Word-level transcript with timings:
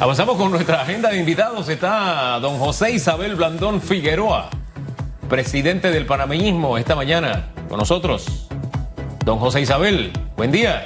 Avanzamos 0.00 0.38
con 0.38 0.50
nuestra 0.50 0.80
agenda 0.80 1.10
de 1.10 1.18
invitados. 1.18 1.68
Está 1.68 2.40
don 2.40 2.58
José 2.58 2.92
Isabel 2.92 3.36
Blandón 3.36 3.82
Figueroa, 3.82 4.48
presidente 5.28 5.90
del 5.90 6.06
panameñismo, 6.06 6.78
esta 6.78 6.96
mañana 6.96 7.50
con 7.68 7.78
nosotros. 7.78 8.48
Don 9.26 9.38
José 9.38 9.60
Isabel, 9.60 10.10
buen 10.38 10.52
día. 10.52 10.84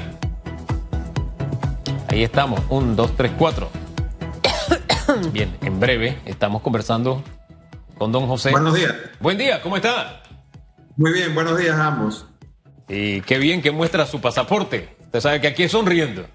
Ahí 2.09 2.25
estamos, 2.25 2.61
un, 2.69 2.97
dos, 2.97 3.17
tres, 3.17 3.31
cuatro. 3.39 3.71
Bien, 5.33 5.57
en 5.63 5.79
breve 5.79 6.19
estamos 6.25 6.61
conversando 6.61 7.23
con 7.97 8.11
don 8.11 8.27
José. 8.27 8.51
Buenos 8.51 8.75
días. 8.75 8.97
Buen 9.21 9.39
día, 9.39 9.63
¿cómo 9.63 9.77
está? 9.77 10.23
Muy 10.97 11.13
bien, 11.13 11.33
buenos 11.37 11.57
días 11.57 11.77
a 11.77 11.87
ambos. 11.87 12.27
Y 12.89 13.21
qué 13.21 13.39
bien 13.39 13.63
que 13.63 13.71
muestra 13.71 14.07
su 14.07 14.21
pasaporte. 14.21 14.97
Usted 15.05 15.21
sabe 15.21 15.41
que 15.41 15.47
aquí 15.47 15.63
es 15.63 15.71
sonriendo. 15.71 16.27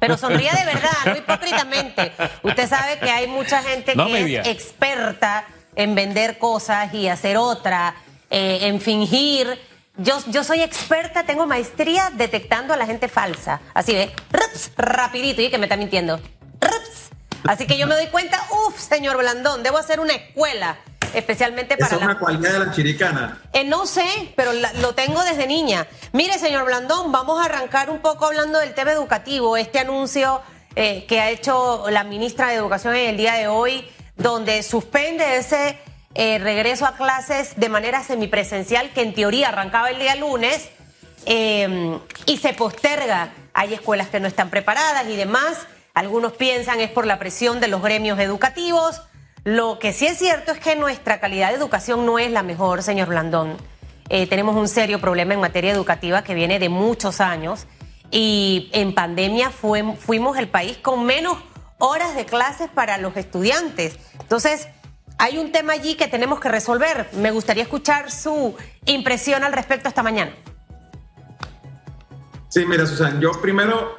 Pero 0.00 0.16
sonríe 0.16 0.50
de 0.50 0.64
verdad, 0.64 0.90
no 1.04 1.16
hipócritamente. 1.16 2.12
Usted 2.42 2.68
sabe 2.68 2.98
que 2.98 3.10
hay 3.10 3.26
mucha 3.26 3.62
gente 3.62 3.92
que 3.92 4.40
es 4.40 4.46
experta 4.48 5.44
en 5.76 5.94
vender 5.94 6.38
cosas 6.38 6.92
y 6.94 7.06
hacer 7.06 7.36
otra, 7.36 7.94
eh, 8.30 8.60
en 8.62 8.80
fingir. 8.80 9.60
Yo, 9.98 10.18
yo 10.28 10.42
soy 10.42 10.62
experta, 10.62 11.24
tengo 11.24 11.46
maestría 11.46 12.10
detectando 12.14 12.72
a 12.72 12.76
la 12.76 12.86
gente 12.86 13.08
falsa. 13.08 13.60
Así 13.74 13.92
ve, 13.92 14.10
rapidito, 14.76 15.42
y 15.42 15.50
que 15.50 15.58
me 15.58 15.66
está 15.66 15.76
mintiendo. 15.76 16.18
Así 17.44 17.66
que 17.66 17.78
yo 17.78 17.86
me 17.86 17.94
doy 17.94 18.06
cuenta, 18.08 18.42
uff, 18.66 18.78
señor 18.78 19.16
Blandón, 19.16 19.62
debo 19.62 19.78
hacer 19.78 20.00
una 20.00 20.12
escuela 20.12 20.78
especialmente 21.14 21.76
para... 21.76 21.96
es 21.96 22.02
una 22.02 22.18
cualidad 22.18 22.52
de 22.52 22.58
la 22.66 22.72
chiricana? 22.72 23.40
Eh, 23.52 23.64
no 23.64 23.86
sé, 23.86 24.32
pero 24.36 24.52
lo 24.52 24.94
tengo 24.94 25.22
desde 25.24 25.46
niña. 25.46 25.86
Mire, 26.12 26.38
señor 26.38 26.64
Blandón, 26.64 27.12
vamos 27.12 27.40
a 27.40 27.46
arrancar 27.46 27.90
un 27.90 28.00
poco 28.00 28.26
hablando 28.26 28.58
del 28.58 28.74
tema 28.74 28.92
educativo. 28.92 29.56
Este 29.56 29.78
anuncio 29.78 30.40
eh, 30.76 31.06
que 31.06 31.20
ha 31.20 31.30
hecho 31.30 31.84
la 31.90 32.04
ministra 32.04 32.48
de 32.48 32.54
Educación 32.54 32.94
en 32.94 33.10
el 33.10 33.16
día 33.16 33.34
de 33.34 33.48
hoy, 33.48 33.88
donde 34.16 34.62
suspende 34.62 35.36
ese 35.36 35.78
eh, 36.14 36.38
regreso 36.38 36.86
a 36.86 36.96
clases 36.96 37.58
de 37.58 37.68
manera 37.68 38.02
semipresencial, 38.02 38.90
que 38.90 39.02
en 39.02 39.14
teoría 39.14 39.48
arrancaba 39.48 39.90
el 39.90 39.98
día 39.98 40.14
lunes, 40.16 40.68
y 41.26 42.36
se 42.38 42.54
posterga. 42.54 43.30
Hay 43.52 43.74
escuelas 43.74 44.08
que 44.08 44.20
no 44.20 44.26
están 44.26 44.48
preparadas 44.48 45.06
y 45.06 45.16
demás. 45.16 45.58
Algunos 45.92 46.32
piensan 46.32 46.80
es 46.80 46.90
por 46.90 47.06
la 47.06 47.18
presión 47.18 47.60
de 47.60 47.68
los 47.68 47.82
gremios 47.82 48.18
educativos. 48.18 49.02
Lo 49.50 49.80
que 49.80 49.92
sí 49.92 50.06
es 50.06 50.16
cierto 50.16 50.52
es 50.52 50.60
que 50.60 50.76
nuestra 50.76 51.18
calidad 51.18 51.48
de 51.48 51.56
educación 51.56 52.06
no 52.06 52.20
es 52.20 52.30
la 52.30 52.44
mejor, 52.44 52.84
señor 52.84 53.08
Blandón. 53.08 53.56
Eh, 54.08 54.28
tenemos 54.28 54.54
un 54.54 54.68
serio 54.68 55.00
problema 55.00 55.34
en 55.34 55.40
materia 55.40 55.72
educativa 55.72 56.22
que 56.22 56.34
viene 56.34 56.60
de 56.60 56.68
muchos 56.68 57.20
años 57.20 57.66
y 58.12 58.70
en 58.72 58.94
pandemia 58.94 59.50
fuimos 59.50 60.38
el 60.38 60.46
país 60.46 60.78
con 60.78 61.04
menos 61.04 61.36
horas 61.78 62.14
de 62.14 62.26
clases 62.26 62.70
para 62.70 62.96
los 62.98 63.16
estudiantes. 63.16 63.98
Entonces, 64.20 64.68
hay 65.18 65.38
un 65.38 65.50
tema 65.50 65.72
allí 65.72 65.96
que 65.96 66.06
tenemos 66.06 66.38
que 66.38 66.48
resolver. 66.48 67.10
Me 67.14 67.32
gustaría 67.32 67.64
escuchar 67.64 68.12
su 68.12 68.54
impresión 68.86 69.42
al 69.42 69.52
respecto 69.52 69.88
esta 69.88 70.04
mañana. 70.04 70.30
Sí, 72.50 72.64
mira, 72.66 72.86
Susan, 72.86 73.20
yo 73.20 73.32
primero 73.42 73.96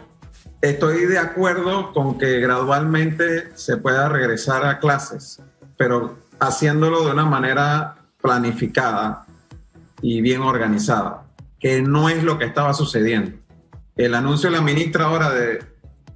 Estoy 0.62 1.08
de 1.08 1.18
acuerdo 1.18 1.92
con 1.92 2.20
que 2.20 2.40
gradualmente 2.40 3.52
se 3.56 3.78
pueda 3.78 4.08
regresar 4.10 4.64
a 4.64 4.78
clases, 4.78 5.42
pero 5.76 6.20
haciéndolo 6.40 7.04
de 7.04 7.12
una 7.12 7.26
manera 7.26 7.96
planificada 8.22 9.26
y 10.04 10.22
bien 10.22 10.42
organizada, 10.42 11.24
que 11.60 11.82
no 11.82 12.10
es 12.10 12.24
lo 12.24 12.38
que 12.38 12.46
estaba 12.46 12.76
sucediendo. 12.76 13.38
El 13.96 14.14
anuncio 14.14 14.52
de 14.52 14.58
la 14.58 14.62
ministra 14.62 15.06
ahora 15.06 15.32
de, 15.32 15.66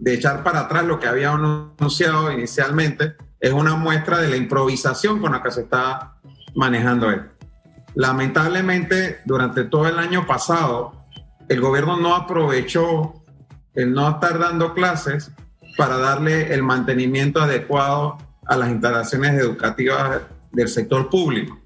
echar 0.06 0.44
para 0.44 0.60
atrás 0.62 0.86
lo 0.86 1.00
que 1.00 1.08
había 1.08 1.32
anunciado 1.32 2.32
inicialmente 2.32 3.16
es 3.40 3.52
una 3.52 3.76
muestra 3.76 4.20
de 4.20 4.30
la 4.30 4.38
improvisación 4.38 5.22
con 5.22 5.32
la 5.32 5.42
que 5.42 5.50
se 5.50 5.62
está 5.62 6.18
manejando 6.54 7.10
él. 7.10 7.24
Lamentablemente, 7.96 9.22
durante 9.26 9.64
todo 9.64 9.88
el 9.88 9.98
año 9.98 10.28
pasado, 10.28 10.92
el 11.50 11.62
gobierno 11.62 11.98
no 11.98 12.16
aprovechó 12.16 13.25
el 13.76 13.94
no 13.94 14.10
estar 14.10 14.40
dando 14.40 14.74
clases 14.74 15.32
para 15.78 15.98
darle 15.98 16.54
el 16.54 16.64
mantenimiento 16.64 17.42
adecuado 17.42 18.18
a 18.46 18.56
las 18.56 18.70
instalaciones 18.70 19.34
educativas 19.34 20.22
del 20.52 20.68
sector 20.70 21.10
público. 21.10 21.60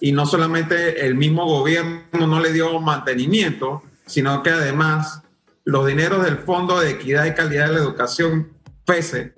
Y 0.00 0.12
no 0.12 0.26
solamente 0.26 1.04
el 1.06 1.16
mismo 1.16 1.44
gobierno 1.46 2.26
no 2.26 2.40
le 2.40 2.52
dio 2.52 2.80
mantenimiento, 2.80 3.82
sino 4.06 4.42
que 4.42 4.50
además 4.50 5.22
los 5.64 5.86
dineros 5.86 6.24
del 6.24 6.38
Fondo 6.38 6.80
de 6.80 6.90
Equidad 6.90 7.26
y 7.26 7.34
Calidad 7.34 7.66
de 7.66 7.74
la 7.74 7.80
Educación, 7.80 8.52
FESE, 8.86 9.34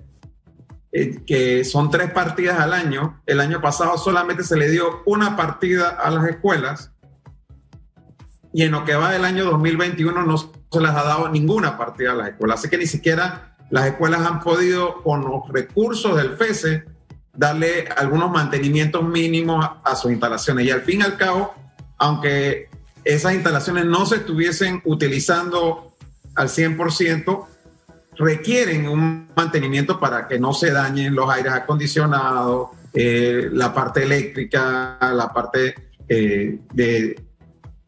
eh, 0.93 1.23
que 1.25 1.63
son 1.63 1.89
tres 1.89 2.11
partidas 2.11 2.59
al 2.59 2.73
año, 2.73 3.21
el 3.25 3.39
año 3.39 3.59
pasado 3.61 3.97
solamente 3.97 4.43
se 4.43 4.57
le 4.57 4.69
dio 4.69 5.01
una 5.05 5.35
partida 5.35 5.89
a 5.89 6.11
las 6.11 6.27
escuelas 6.27 6.91
y 8.53 8.63
en 8.63 8.71
lo 8.71 8.83
que 8.83 8.95
va 8.95 9.11
del 9.11 9.25
año 9.25 9.45
2021 9.45 10.23
no 10.23 10.37
se 10.37 10.79
les 10.79 10.89
ha 10.89 11.03
dado 11.03 11.29
ninguna 11.29 11.77
partida 11.77 12.11
a 12.11 12.15
las 12.15 12.29
escuelas. 12.29 12.59
Así 12.59 12.69
que 12.69 12.77
ni 12.77 12.85
siquiera 12.85 13.55
las 13.69 13.87
escuelas 13.87 14.21
han 14.21 14.41
podido, 14.41 15.01
con 15.03 15.21
los 15.21 15.47
recursos 15.49 16.17
del 16.17 16.35
FESE, 16.35 16.83
darle 17.33 17.87
algunos 17.95 18.29
mantenimientos 18.29 19.03
mínimos 19.03 19.65
a, 19.83 19.95
sus 19.95 20.11
instalaciones. 20.11 20.65
Y 20.65 20.71
al 20.71 20.81
fin 20.81 20.99
y 20.99 21.03
al 21.03 21.17
cabo, 21.17 21.53
aunque 21.97 22.69
esas 23.05 23.33
instalaciones 23.33 23.85
no 23.85 24.05
se 24.05 24.17
estuviesen 24.17 24.81
utilizando 24.83 25.95
al 26.35 26.49
100%, 26.49 27.45
requieren 28.17 28.89
un 28.89 29.29
mantenimiento 29.35 29.99
para 29.99 30.27
que 30.27 30.37
no 30.37 30.53
se 30.53 30.71
dañen 30.71 31.15
los 31.15 31.29
aires 31.29 31.53
acondicionados, 31.53 32.69
eh, 32.93 33.49
la 33.53 33.73
parte 33.73 34.03
eléctrica, 34.03 34.97
la 35.01 35.31
parte 35.33 35.75
eh, 36.09 36.59
de 36.73 37.30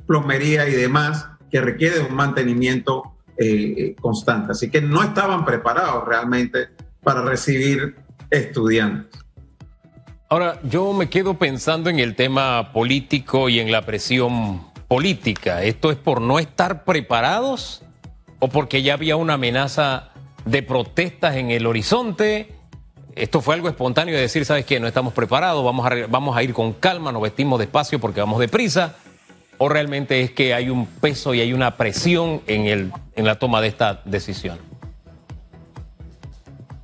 plomería 0.05 0.67
y 0.67 0.73
demás 0.73 1.27
que 1.51 1.61
requiere 1.61 1.99
un 1.99 2.15
mantenimiento 2.15 3.13
eh, 3.37 3.95
constante. 4.01 4.51
Así 4.51 4.69
que 4.69 4.81
no 4.81 5.03
estaban 5.03 5.45
preparados 5.45 6.05
realmente 6.07 6.69
para 7.01 7.21
recibir 7.21 7.95
estudiantes. 8.29 9.19
Ahora, 10.29 10.59
yo 10.63 10.93
me 10.93 11.09
quedo 11.09 11.35
pensando 11.35 11.89
en 11.89 11.99
el 11.99 12.15
tema 12.15 12.71
político 12.73 13.49
y 13.49 13.59
en 13.59 13.71
la 13.71 13.83
presión 13.83 14.61
política. 14.87 15.63
¿Esto 15.63 15.91
es 15.91 15.97
por 15.97 16.21
no 16.21 16.39
estar 16.39 16.85
preparados 16.85 17.83
o 18.39 18.47
porque 18.47 18.81
ya 18.81 18.95
había 18.95 19.15
una 19.15 19.35
amenaza 19.35 20.09
de 20.45 20.63
protestas 20.63 21.35
en 21.35 21.51
el 21.51 21.67
horizonte? 21.67 22.51
Esto 23.15 23.41
fue 23.41 23.53
algo 23.53 23.69
espontáneo 23.69 24.15
de 24.15 24.21
decir, 24.21 24.43
¿sabes 24.45 24.65
qué? 24.65 24.79
No 24.79 24.87
estamos 24.87 25.13
preparados, 25.13 25.63
vamos 25.63 25.85
a, 25.85 26.07
vamos 26.07 26.35
a 26.35 26.41
ir 26.41 26.53
con 26.53 26.73
calma, 26.73 27.11
nos 27.11 27.21
vestimos 27.21 27.59
despacio 27.59 27.99
porque 27.99 28.19
vamos 28.19 28.39
deprisa 28.39 28.95
o 29.63 29.69
realmente 29.69 30.21
es 30.21 30.31
que 30.31 30.53
hay 30.53 30.69
un 30.69 30.85
peso 30.85 31.33
y 31.33 31.39
hay 31.39 31.53
una 31.53 31.77
presión 31.77 32.41
en, 32.47 32.65
el, 32.65 32.91
en 33.15 33.25
la 33.25 33.39
toma 33.39 33.61
de 33.61 33.69
esta 33.69 34.01
decisión? 34.03 34.59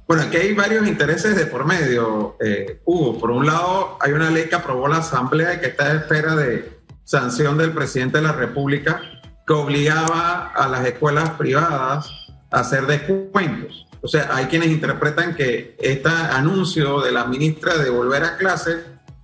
Bueno, 0.07 0.23
aquí 0.23 0.37
hay 0.37 0.53
varios 0.53 0.87
intereses 0.87 1.35
de 1.35 1.45
por 1.45 1.65
medio, 1.65 2.37
eh, 2.39 2.79
Hugo. 2.85 3.19
Por 3.19 3.31
un 3.31 3.45
lado, 3.45 3.97
hay 3.99 4.13
una 4.13 4.29
ley 4.29 4.45
que 4.47 4.55
aprobó 4.55 4.87
la 4.87 4.97
Asamblea 4.99 5.55
y 5.55 5.59
que 5.59 5.67
está 5.67 5.87
a 5.87 5.95
espera 5.95 6.37
de 6.37 6.79
sanción 7.03 7.57
del 7.57 7.73
presidente 7.73 8.19
de 8.19 8.23
la 8.23 8.31
República 8.31 9.01
que 9.45 9.53
obligaba 9.53 10.53
a 10.55 10.69
las 10.69 10.85
escuelas 10.85 11.31
privadas 11.31 12.09
a 12.49 12.61
hacer 12.61 12.87
descuentos. 12.87 13.87
O 14.01 14.07
sea, 14.07 14.29
hay 14.31 14.45
quienes 14.45 14.69
interpretan 14.69 15.35
que 15.35 15.75
este 15.81 16.07
anuncio 16.07 17.01
de 17.01 17.11
la 17.11 17.25
ministra 17.25 17.77
de 17.77 17.89
volver 17.89 18.23
a 18.23 18.37
clases 18.37 18.77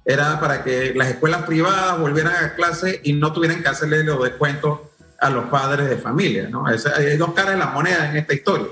era 0.05 0.39
para 0.39 0.63
que 0.63 0.93
las 0.93 1.09
escuelas 1.09 1.43
privadas 1.43 1.99
volvieran 1.99 2.33
a 2.35 2.53
clase 2.53 3.01
y 3.03 3.13
no 3.13 3.33
tuvieran 3.33 3.63
que 3.63 3.69
hacerle 3.69 4.03
los 4.03 4.23
descuentos 4.23 4.79
a 5.19 5.29
los 5.29 5.45
padres 5.45 5.89
de 5.89 5.97
familia, 5.97 6.47
¿no? 6.49 6.65
hay 6.67 7.17
dos 7.17 7.33
caras 7.33 7.53
de 7.53 7.57
la 7.57 7.67
moneda 7.67 8.09
en 8.09 8.17
esta 8.17 8.33
historia. 8.33 8.67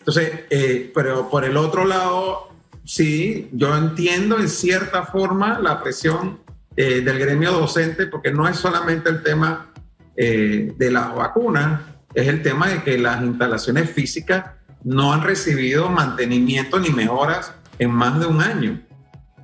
Entonces, 0.00 0.40
eh, 0.50 0.92
pero 0.94 1.30
por 1.30 1.44
el 1.44 1.56
otro 1.56 1.86
lado, 1.86 2.50
sí, 2.84 3.48
yo 3.52 3.74
entiendo 3.74 4.38
en 4.38 4.50
cierta 4.50 5.04
forma 5.04 5.58
la 5.60 5.82
presión 5.82 6.40
eh, 6.76 7.00
del 7.00 7.18
gremio 7.18 7.52
docente, 7.52 8.06
porque 8.08 8.30
no 8.30 8.46
es 8.46 8.56
solamente 8.56 9.08
el 9.08 9.22
tema 9.22 9.72
eh, 10.14 10.74
de 10.76 10.90
las 10.90 11.14
vacunas, 11.14 11.80
es 12.12 12.28
el 12.28 12.42
tema 12.42 12.68
de 12.68 12.82
que 12.82 12.98
las 12.98 13.22
instalaciones 13.22 13.88
físicas 13.90 14.44
no 14.82 15.12
han 15.12 15.22
recibido 15.22 15.88
mantenimiento 15.88 16.78
ni 16.78 16.90
mejoras 16.90 17.54
en 17.78 17.90
más 17.90 18.20
de 18.20 18.26
un 18.26 18.42
año. 18.42 18.82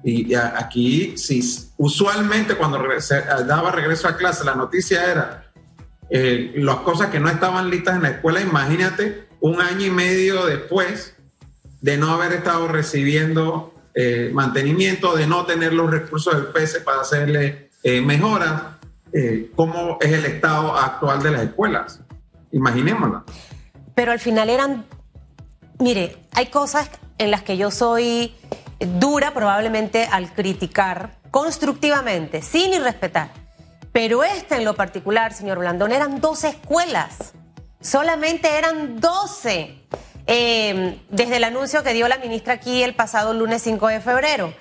Y 0.02 0.34
aquí, 0.34 1.16
si 1.16 1.42
usualmente 1.76 2.54
cuando 2.54 2.78
se 3.00 3.20
daba 3.20 3.70
regreso 3.70 4.08
a 4.08 4.16
clase, 4.16 4.44
la 4.44 4.54
noticia 4.54 5.10
era 5.10 5.50
eh, 6.08 6.52
las 6.56 6.76
cosas 6.76 7.10
que 7.10 7.20
no 7.20 7.28
estaban 7.28 7.68
listas 7.70 7.96
en 7.96 8.02
la 8.02 8.10
escuela, 8.10 8.40
imagínate 8.40 9.28
un 9.40 9.60
año 9.60 9.86
y 9.86 9.90
medio 9.90 10.46
después 10.46 11.14
de 11.80 11.98
no 11.98 12.10
haber 12.12 12.32
estado 12.32 12.68
recibiendo 12.68 13.74
eh, 13.94 14.30
mantenimiento, 14.32 15.16
de 15.16 15.26
no 15.26 15.44
tener 15.44 15.72
los 15.72 15.90
recursos 15.90 16.34
del 16.34 16.46
PESE 16.46 16.80
para 16.80 17.02
hacerle 17.02 17.70
eh, 17.82 18.00
mejoras, 18.00 18.62
cómo 19.56 19.98
es 20.00 20.12
el 20.12 20.24
estado 20.24 20.76
actual 20.76 21.20
de 21.20 21.32
las 21.32 21.42
escuelas. 21.42 22.00
Imaginémoslo. 22.52 23.24
Pero 23.96 24.12
al 24.12 24.20
final 24.20 24.48
eran 24.48 24.84
Mire, 25.80 26.18
hay 26.32 26.46
cosas 26.46 26.90
en 27.16 27.30
las 27.30 27.42
que 27.42 27.56
yo 27.56 27.70
soy 27.70 28.34
dura 28.80 29.32
probablemente 29.32 30.08
al 30.10 30.32
criticar 30.32 31.16
constructivamente, 31.30 32.42
sin 32.42 32.72
irrespetar. 32.72 33.30
Pero 33.92 34.22
esta 34.22 34.56
en 34.56 34.64
lo 34.64 34.74
particular, 34.74 35.32
señor 35.32 35.58
Blandón, 35.58 35.92
eran 35.92 36.20
12 36.20 36.48
escuelas. 36.48 37.32
Solamente 37.80 38.56
eran 38.56 39.00
12. 39.00 39.76
Eh, 40.26 41.00
desde 41.08 41.36
el 41.36 41.44
anuncio 41.44 41.82
que 41.82 41.92
dio 41.92 42.06
la 42.06 42.18
ministra 42.18 42.54
aquí 42.54 42.82
el 42.82 42.94
pasado 42.94 43.34
lunes 43.34 43.62
5 43.62 43.88
de 43.88 44.00
febrero. 44.00 44.54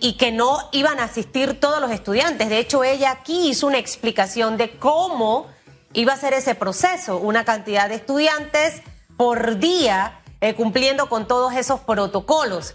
y 0.00 0.16
que 0.16 0.32
no 0.32 0.56
iban 0.72 1.00
a 1.00 1.04
asistir 1.04 1.60
todos 1.60 1.82
los 1.82 1.90
estudiantes. 1.90 2.48
De 2.48 2.58
hecho, 2.58 2.82
ella 2.82 3.10
aquí 3.10 3.50
hizo 3.50 3.66
una 3.66 3.76
explicación 3.76 4.56
de 4.56 4.70
cómo 4.70 5.48
iba 5.92 6.14
a 6.14 6.16
ser 6.16 6.32
ese 6.32 6.54
proceso. 6.54 7.18
Una 7.18 7.44
cantidad 7.44 7.90
de 7.90 7.96
estudiantes 7.96 8.80
por 9.18 9.58
día 9.58 10.18
eh, 10.40 10.54
cumpliendo 10.54 11.10
con 11.10 11.28
todos 11.28 11.52
esos 11.54 11.80
protocolos. 11.80 12.74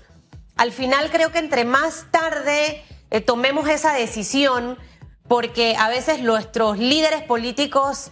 Al 0.58 0.72
final 0.72 1.12
creo 1.12 1.32
que 1.32 1.40
entre 1.40 1.66
más 1.66 2.06
tarde 2.12 2.84
eh, 3.12 3.22
tomemos 3.22 3.68
esa 3.68 3.94
decisión, 3.94 4.78
porque 5.28 5.76
a 5.78 5.90
veces 5.90 6.22
nuestros 6.22 6.78
líderes 6.78 7.24
políticos 7.24 8.12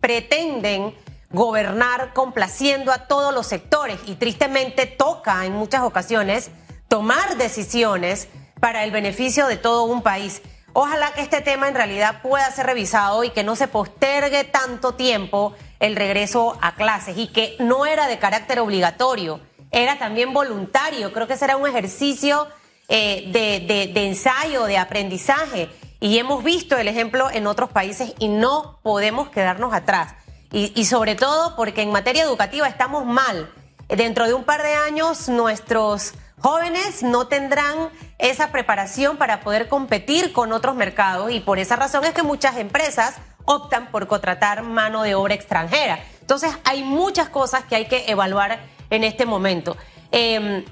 pretenden 0.00 0.94
gobernar 1.30 2.12
complaciendo 2.12 2.92
a 2.92 3.06
todos 3.06 3.34
los 3.34 3.46
sectores 3.46 3.98
y 4.06 4.14
tristemente 4.14 4.86
toca 4.86 5.44
en 5.44 5.52
muchas 5.52 5.82
ocasiones 5.82 6.50
tomar 6.88 7.36
decisiones 7.36 8.28
para 8.60 8.84
el 8.84 8.90
beneficio 8.90 9.46
de 9.46 9.56
todo 9.56 9.84
un 9.84 10.02
país. 10.02 10.42
Ojalá 10.74 11.12
que 11.12 11.20
este 11.20 11.40
tema 11.42 11.68
en 11.68 11.74
realidad 11.74 12.22
pueda 12.22 12.50
ser 12.50 12.66
revisado 12.66 13.24
y 13.24 13.30
que 13.30 13.44
no 13.44 13.56
se 13.56 13.68
postergue 13.68 14.44
tanto 14.44 14.94
tiempo 14.94 15.54
el 15.80 15.96
regreso 15.96 16.56
a 16.62 16.74
clases 16.74 17.18
y 17.18 17.28
que 17.28 17.56
no 17.58 17.84
era 17.84 18.08
de 18.08 18.18
carácter 18.18 18.60
obligatorio, 18.60 19.40
era 19.72 19.98
también 19.98 20.32
voluntario. 20.32 21.12
Creo 21.12 21.26
que 21.26 21.36
será 21.36 21.56
un 21.56 21.66
ejercicio 21.66 22.46
eh, 22.88 23.30
de 23.32 24.06
ensayo, 24.06 24.64
de 24.64 24.78
aprendizaje 24.78 25.68
y 26.02 26.18
hemos 26.18 26.42
visto 26.42 26.76
el 26.76 26.88
ejemplo 26.88 27.30
en 27.30 27.46
otros 27.46 27.70
países 27.70 28.12
y 28.18 28.26
no 28.26 28.80
podemos 28.82 29.28
quedarnos 29.28 29.72
atrás. 29.72 30.16
Y, 30.50 30.84
sobre 30.84 31.14
todo 31.14 31.54
porque 31.54 31.80
en 31.80 31.92
materia 31.92 32.24
educativa 32.24 32.66
estamos 32.66 33.06
mal. 33.06 33.48
Dentro 33.88 34.26
de 34.26 34.34
un 34.34 34.42
par 34.42 34.64
de 34.64 34.74
años 34.74 35.28
nuestros 35.28 36.14
jóvenes 36.40 37.04
no 37.04 37.28
tendrán 37.28 37.88
esa 38.18 38.50
preparación 38.50 39.16
para 39.16 39.42
poder 39.42 39.68
competir 39.68 40.32
con 40.32 40.52
otros 40.52 40.74
mercados 40.74 41.30
y 41.30 41.38
por 41.38 41.60
esa 41.60 41.76
razón 41.76 42.04
es 42.04 42.12
que 42.12 42.24
muchas 42.24 42.56
empresas 42.56 43.14
optan 43.44 43.92
por 43.92 44.08
contratar 44.08 44.64
mano 44.64 45.04
de 45.04 45.14
obra 45.14 45.34
extranjera. 45.34 46.00
Entonces 46.20 46.52
hay 46.64 46.82
muchas 46.82 47.28
cosas 47.28 47.62
que 47.64 47.76
hay 47.76 47.86
que 47.86 48.10
evaluar 48.10 48.58
en 48.92 49.04
este 49.04 49.24
momento. 49.24 49.76
Em, 50.10 50.64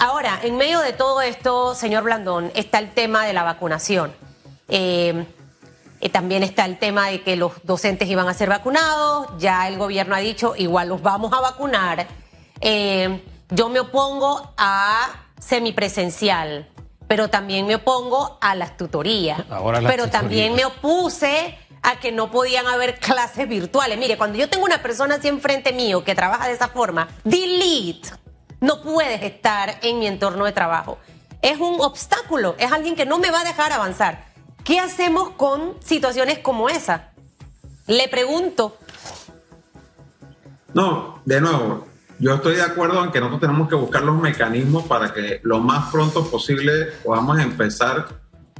ahora, 0.00 0.40
en 0.42 0.56
medio 0.56 0.80
de 0.80 0.92
todo 0.92 1.22
esto, 1.22 1.76
señor 1.76 2.02
Blandón, 2.02 2.50
está 2.56 2.80
el 2.80 2.90
tema 2.90 3.24
de 3.24 3.32
la 3.32 3.44
vacunación. 3.44 4.12
Eh, 4.68 5.24
eh, 6.00 6.08
también 6.08 6.42
está 6.42 6.64
el 6.64 6.76
tema 6.78 7.08
de 7.08 7.22
que 7.22 7.36
los 7.36 7.52
docentes 7.62 8.08
iban 8.08 8.28
a 8.28 8.34
ser 8.34 8.48
vacunados, 8.48 9.28
ya 9.38 9.68
el 9.68 9.78
gobierno 9.78 10.16
ha 10.16 10.18
dicho, 10.18 10.54
igual 10.56 10.88
los 10.88 11.02
vamos 11.02 11.32
a 11.32 11.40
vacunar. 11.40 12.08
Eh, 12.60 13.22
yo 13.50 13.68
me 13.68 13.78
opongo 13.78 14.52
a 14.56 15.10
semipresencial, 15.38 16.68
pero 17.06 17.30
también 17.30 17.64
me 17.64 17.76
opongo 17.76 18.38
a 18.40 18.56
las 18.56 18.76
tutorías. 18.76 19.44
pero 19.86 20.10
también 20.10 20.54
me 20.54 20.64
opuse 20.64 21.56
a 21.82 22.00
que 22.00 22.12
no 22.12 22.30
podían 22.30 22.66
haber 22.66 22.98
clases 22.98 23.48
virtuales. 23.48 23.98
Mire, 23.98 24.16
cuando 24.16 24.38
yo 24.38 24.48
tengo 24.48 24.64
una 24.64 24.82
persona 24.82 25.16
así 25.16 25.28
enfrente 25.28 25.72
mío 25.72 26.04
que 26.04 26.14
trabaja 26.14 26.46
de 26.48 26.54
esa 26.54 26.68
forma, 26.68 27.08
delete, 27.24 28.10
no 28.60 28.82
puedes 28.82 29.22
estar 29.22 29.78
en 29.82 29.98
mi 29.98 30.06
entorno 30.06 30.44
de 30.44 30.52
trabajo. 30.52 30.98
Es 31.42 31.58
un 31.58 31.80
obstáculo, 31.80 32.56
es 32.58 32.72
alguien 32.72 32.96
que 32.96 33.06
no 33.06 33.18
me 33.18 33.30
va 33.30 33.40
a 33.40 33.44
dejar 33.44 33.72
avanzar. 33.72 34.26
¿Qué 34.64 34.80
hacemos 34.80 35.30
con 35.30 35.76
situaciones 35.82 36.40
como 36.40 36.68
esa? 36.68 37.10
Le 37.86 38.08
pregunto. 38.08 38.76
No, 40.74 41.22
de 41.24 41.40
nuevo, 41.40 41.86
yo 42.18 42.34
estoy 42.34 42.56
de 42.56 42.62
acuerdo 42.62 43.02
en 43.04 43.12
que 43.12 43.20
nosotros 43.20 43.40
tenemos 43.40 43.68
que 43.68 43.76
buscar 43.76 44.02
los 44.02 44.20
mecanismos 44.20 44.84
para 44.84 45.14
que 45.14 45.40
lo 45.44 45.60
más 45.60 45.90
pronto 45.90 46.28
posible 46.28 46.86
podamos 47.04 47.38
empezar 47.38 48.08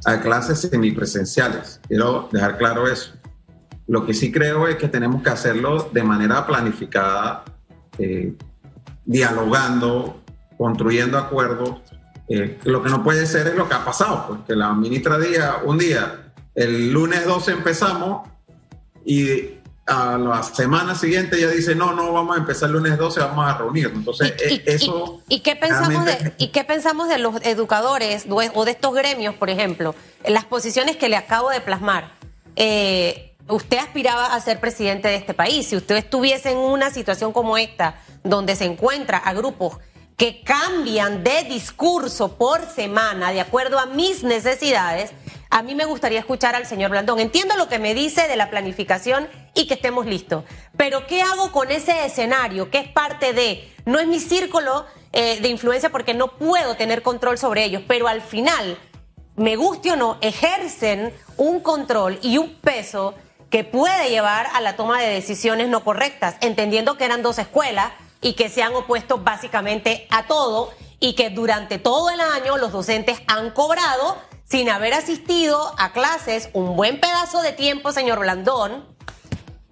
a 0.05 0.21
clases 0.21 0.61
semipresenciales. 0.61 1.81
Quiero 1.89 2.29
dejar 2.33 2.59
claro 2.59 2.89
eso. 2.89 3.13
Lo 3.87 4.05
que 4.05 4.15
sí 4.15 4.31
creo 4.31 4.69
es 4.69 4.77
que 4.77 4.89
tenemos 4.89 5.23
que 5.23 5.31
hacerlo 5.31 5.89
de 5.93 6.03
manera 6.03 6.47
planificada, 6.47 7.45
eh, 7.99 8.35
dialogando, 9.05 10.23
construyendo 10.57 11.17
acuerdos 11.17 11.81
eh, 12.29 12.59
lo 12.65 12.83
que 12.83 12.91
no 12.91 13.03
puede 13.03 13.27
ser 13.27 13.47
es 13.47 13.55
lo 13.55 13.69
que 13.69 13.75
ha 13.75 13.85
pasado, 13.85 14.27
porque 14.29 14.55
la 14.55 14.73
ministra 14.75 15.19
Díaz, 15.19 15.57
un 15.65 15.79
día, 15.79 16.33
el 16.55 16.93
lunes 16.93 17.25
12 17.25 17.53
empezamos 17.53 18.29
y 19.05 19.58
a 19.89 20.19
la 20.19 20.43
semana 20.43 20.95
siguiente 20.95 21.41
ya 21.41 21.49
dice, 21.49 21.75
no, 21.75 21.95
no, 21.95 22.13
vamos 22.13 22.37
a 22.37 22.41
empezar 22.41 22.69
el 22.69 22.75
lunes 22.75 22.99
12, 22.99 23.21
vamos 23.21 23.49
a 23.49 23.57
reunirnos. 23.57 23.99
Entonces, 23.99 24.35
¿Y, 24.51 24.63
eso... 24.67 25.23
¿y, 25.29 25.41
qué 25.41 25.57
pensamos 25.57 26.05
de, 26.05 26.35
¿Y 26.37 26.49
qué 26.49 26.65
pensamos 26.65 27.09
de 27.09 27.19
los 27.19 27.37
educadores 27.43 28.27
o 28.29 28.65
de 28.65 28.71
estos 28.71 28.95
gremios, 28.95 29.35
por 29.35 29.49
ejemplo? 29.49 29.95
Las 30.27 30.45
posiciones 30.45 30.97
que 30.97 31.09
le 31.09 31.17
acabo 31.17 31.51
de 31.51 31.61
plasmar. 31.61 32.13
Eh, 32.57 33.35
usted 33.49 33.79
aspiraba 33.79 34.35
a 34.35 34.41
ser 34.41 34.61
presidente 34.61 35.09
de 35.09 35.17
este 35.17 35.33
país. 35.33 35.69
Si 35.69 35.77
usted 35.77 35.97
estuviese 35.97 36.51
en 36.53 36.59
una 36.59 36.91
situación 36.91 37.33
como 37.33 37.57
esta, 37.57 37.97
donde 38.25 38.57
se 38.57 38.67
encuentra 38.67 39.19
a 39.19 39.33
grupos 39.33 39.79
que 40.19 40.43
cambian 40.43 41.23
de 41.23 41.45
discurso 41.45 42.37
por 42.37 42.67
semana 42.69 43.31
de 43.31 43.41
acuerdo 43.41 43.79
a 43.79 43.87
mis 43.87 44.25
necesidades, 44.25 45.13
a 45.49 45.63
mí 45.63 45.77
me 45.77 45.85
gustaría 45.85 46.19
escuchar 46.19 46.57
al 46.57 46.67
señor 46.67 46.91
Blandón. 46.91 47.21
Entiendo 47.21 47.57
lo 47.57 47.69
que 47.69 47.79
me 47.79 47.95
dice 47.95 48.27
de 48.27 48.37
la 48.37 48.51
planificación 48.51 49.29
y 49.55 49.69
que 49.69 49.75
estemos 49.75 50.07
listos, 50.07 50.43
pero 50.77 51.07
¿qué 51.07 51.23
hago 51.23 51.53
con 51.53 51.71
ese 51.71 52.05
escenario 52.05 52.69
que 52.69 52.79
es 52.79 52.89
parte 52.89 53.33
de, 53.33 53.73
no 53.87 54.01
es 54.01 54.09
mi 54.09 54.19
círculo 54.19 54.87
eh, 55.13 55.41
de 55.41 55.49
influencia 55.49 55.91
porque 55.91 56.15
no 56.15 56.37
puedo 56.37 56.75
tener 56.75 57.03
control 57.03 57.39
sobre 57.39 57.65
ellos, 57.65 57.83
pero 57.87 58.09
al 58.09 58.21
final, 58.21 58.77
me 59.37 59.55
guste 59.55 59.93
o 59.93 59.97
no, 59.97 60.19
ejercen 60.21 61.15
un 61.37 61.61
control 61.61 62.19
y 62.23 62.39
un 62.39 62.57
peso 62.57 63.15
que 63.51 63.63
puede 63.63 64.11
llevar 64.11 64.49
a 64.53 64.61
la 64.61 64.75
toma 64.75 65.01
de 65.01 65.11
decisiones 65.11 65.69
no 65.69 65.85
correctas, 65.85 66.35
entendiendo 66.41 66.97
que 66.97 67.05
eran 67.05 67.23
dos 67.23 67.39
escuelas 67.39 67.93
y 68.21 68.35
que 68.35 68.49
se 68.49 68.63
han 68.63 68.75
opuesto 68.75 69.19
básicamente 69.19 70.07
a 70.11 70.27
todo 70.27 70.71
y 71.01 71.15
que 71.15 71.31
durante 71.31 71.79
todo 71.79 72.11
el 72.11 72.21
año 72.21 72.57
los 72.57 72.73
docentes 72.73 73.21
han 73.27 73.51
cobrado 73.51 74.19
sin 74.45 74.71
haber 74.71 74.95
asistido 74.95 75.75
a 75.79 75.93
clases 75.93 76.49
un 76.55 76.75
buen 76.75 77.01
pedazo 77.01 77.43
de 77.43 77.53
tiempo, 77.53 77.93
señor 77.93 78.19
Blandón, 78.19 78.87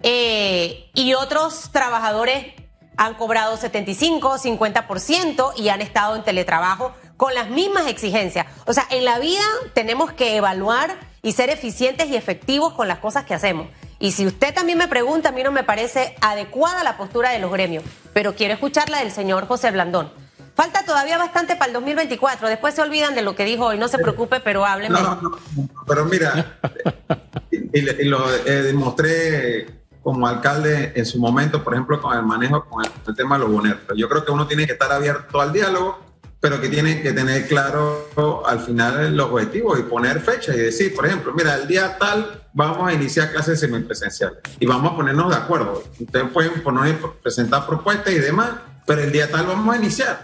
eh, 0.03 0.89
y 0.93 1.15
otros 1.15 1.71
trabajadores 1.71 2.53
han 2.95 3.15
cobrado 3.15 3.57
75, 3.57 4.37
50% 4.37 5.53
y 5.55 5.69
han 5.69 5.81
estado 5.81 6.15
en 6.15 6.23
teletrabajo 6.23 6.93
con 7.15 7.33
las 7.33 7.49
mismas 7.49 7.87
exigencias. 7.87 8.45
O 8.65 8.73
sea, 8.73 8.85
en 8.89 9.05
la 9.05 9.19
vida 9.19 9.43
tenemos 9.73 10.11
que 10.11 10.35
evaluar 10.35 10.95
y 11.21 11.33
ser 11.33 11.49
eficientes 11.49 12.07
y 12.07 12.15
efectivos 12.15 12.73
con 12.73 12.87
las 12.87 12.99
cosas 12.99 13.25
que 13.25 13.33
hacemos. 13.33 13.67
Y 13.99 14.11
si 14.11 14.27
usted 14.27 14.53
también 14.53 14.77
me 14.77 14.87
pregunta, 14.87 15.29
a 15.29 15.31
mí 15.31 15.43
no 15.43 15.51
me 15.51 15.63
parece 15.63 16.15
adecuada 16.21 16.83
la 16.83 16.97
postura 16.97 17.31
de 17.31 17.39
los 17.39 17.51
gremios, 17.51 17.83
pero 18.13 18.35
quiero 18.35 18.53
escuchar 18.53 18.89
la 18.89 18.99
del 18.99 19.11
señor 19.11 19.47
José 19.47 19.71
Blandón. 19.71 20.11
Falta 20.55 20.83
todavía 20.85 21.17
bastante 21.17 21.55
para 21.55 21.67
el 21.67 21.73
2024, 21.73 22.47
después 22.47 22.73
se 22.73 22.81
olvidan 22.81 23.13
de 23.13 23.21
lo 23.21 23.35
que 23.35 23.45
dijo 23.45 23.65
hoy, 23.65 23.77
no 23.77 23.87
se 23.87 23.99
preocupe, 23.99 24.39
pero 24.39 24.65
hábleme. 24.65 24.99
No, 24.99 25.21
no, 25.21 25.39
pero 25.87 26.05
mira, 26.05 26.57
y, 27.51 28.05
lo 28.05 28.33
eh, 28.33 28.63
demostré 28.63 29.67
como 30.01 30.27
alcalde 30.27 30.93
en 30.95 31.05
su 31.05 31.19
momento, 31.19 31.63
por 31.63 31.73
ejemplo, 31.73 32.01
con 32.01 32.17
el 32.17 32.23
manejo, 32.23 32.65
con 32.65 32.83
el, 32.83 33.15
tema 33.15 33.37
de 33.37 33.43
los 33.43 33.51
boneros. 33.51 33.81
Yo 33.95 34.07
creo 34.09 34.25
que 34.25 34.31
uno 34.31 34.47
tiene 34.47 34.65
que 34.65 34.73
estar 34.73 34.91
abierto 34.91 35.41
al 35.41 35.53
diálogo 35.53 36.06
pero 36.39 36.61
que 36.61 36.69
tiene 36.69 37.01
que 37.01 37.13
tener 37.13 37.47
claro 37.47 38.09
al 38.45 38.59
final 38.59 39.05
el 39.05 39.19
objetivo 39.19 39.77
y 39.77 39.83
poner 39.83 40.19
fecha 40.21 40.53
y 40.53 40.59
decir, 40.59 40.95
por 40.95 41.05
ejemplo, 41.05 41.33
mira, 41.33 41.55
el 41.55 41.67
día 41.67 41.97
tal 41.97 42.43
vamos 42.53 42.87
a 42.87 42.93
iniciar 42.93 43.31
clases 43.31 43.59
semipresenciales 43.59 44.39
y 44.59 44.65
vamos 44.65 44.93
a 44.93 44.95
ponernos 44.95 45.29
de 45.29 45.35
acuerdo. 45.35 45.83
Ustedes 45.99 46.29
pueden 46.31 46.61
poner, 46.61 46.97
presentar 47.23 47.65
propuestas 47.65 48.13
y 48.13 48.19
demás, 48.19 48.51
pero 48.85 49.01
el 49.01 49.11
día 49.11 49.29
tal 49.29 49.47
vamos 49.47 49.75
a 49.75 49.79
iniciar. 49.79 50.21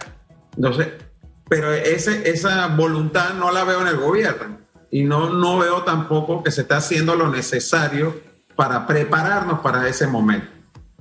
Entonces, 0.56 0.88
pero 1.50 1.74
ese, 1.74 2.30
esa 2.30 2.68
voluntad 2.68 3.34
no 3.34 3.52
la 3.52 3.64
veo 3.64 3.82
en 3.82 3.88
el 3.88 3.98
gobierno 3.98 4.58
y 4.92 5.04
no, 5.04 5.34
no 5.34 5.58
veo 5.58 5.84
tampoco 5.84 6.44
que 6.44 6.52
se 6.52 6.62
está 6.62 6.78
haciendo 6.78 7.16
lo 7.16 7.30
necesario 7.30 8.22
para 8.56 8.86
prepararnos 8.86 9.60
para 9.62 9.88
ese 9.88 10.06
momento. 10.06 10.48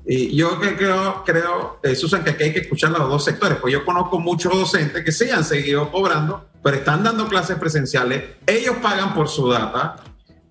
Y 0.04 0.34
yo 0.36 0.58
creo, 0.58 1.22
creo 1.24 1.78
eh, 1.82 1.94
Susan, 1.94 2.24
que 2.24 2.30
aquí 2.30 2.44
hay 2.44 2.52
que 2.52 2.60
escuchar 2.60 2.90
los 2.90 3.08
dos 3.08 3.24
sectores, 3.24 3.58
pues 3.58 3.72
yo 3.72 3.84
conozco 3.84 4.18
muchos 4.18 4.52
docentes 4.52 5.04
que 5.04 5.12
sí 5.12 5.30
han 5.30 5.44
seguido 5.44 5.90
cobrando, 5.92 6.48
pero 6.62 6.76
están 6.76 7.04
dando 7.04 7.28
clases 7.28 7.56
presenciales, 7.56 8.24
ellos 8.46 8.76
pagan 8.82 9.14
por 9.14 9.28
su 9.28 9.48
data, 9.48 9.96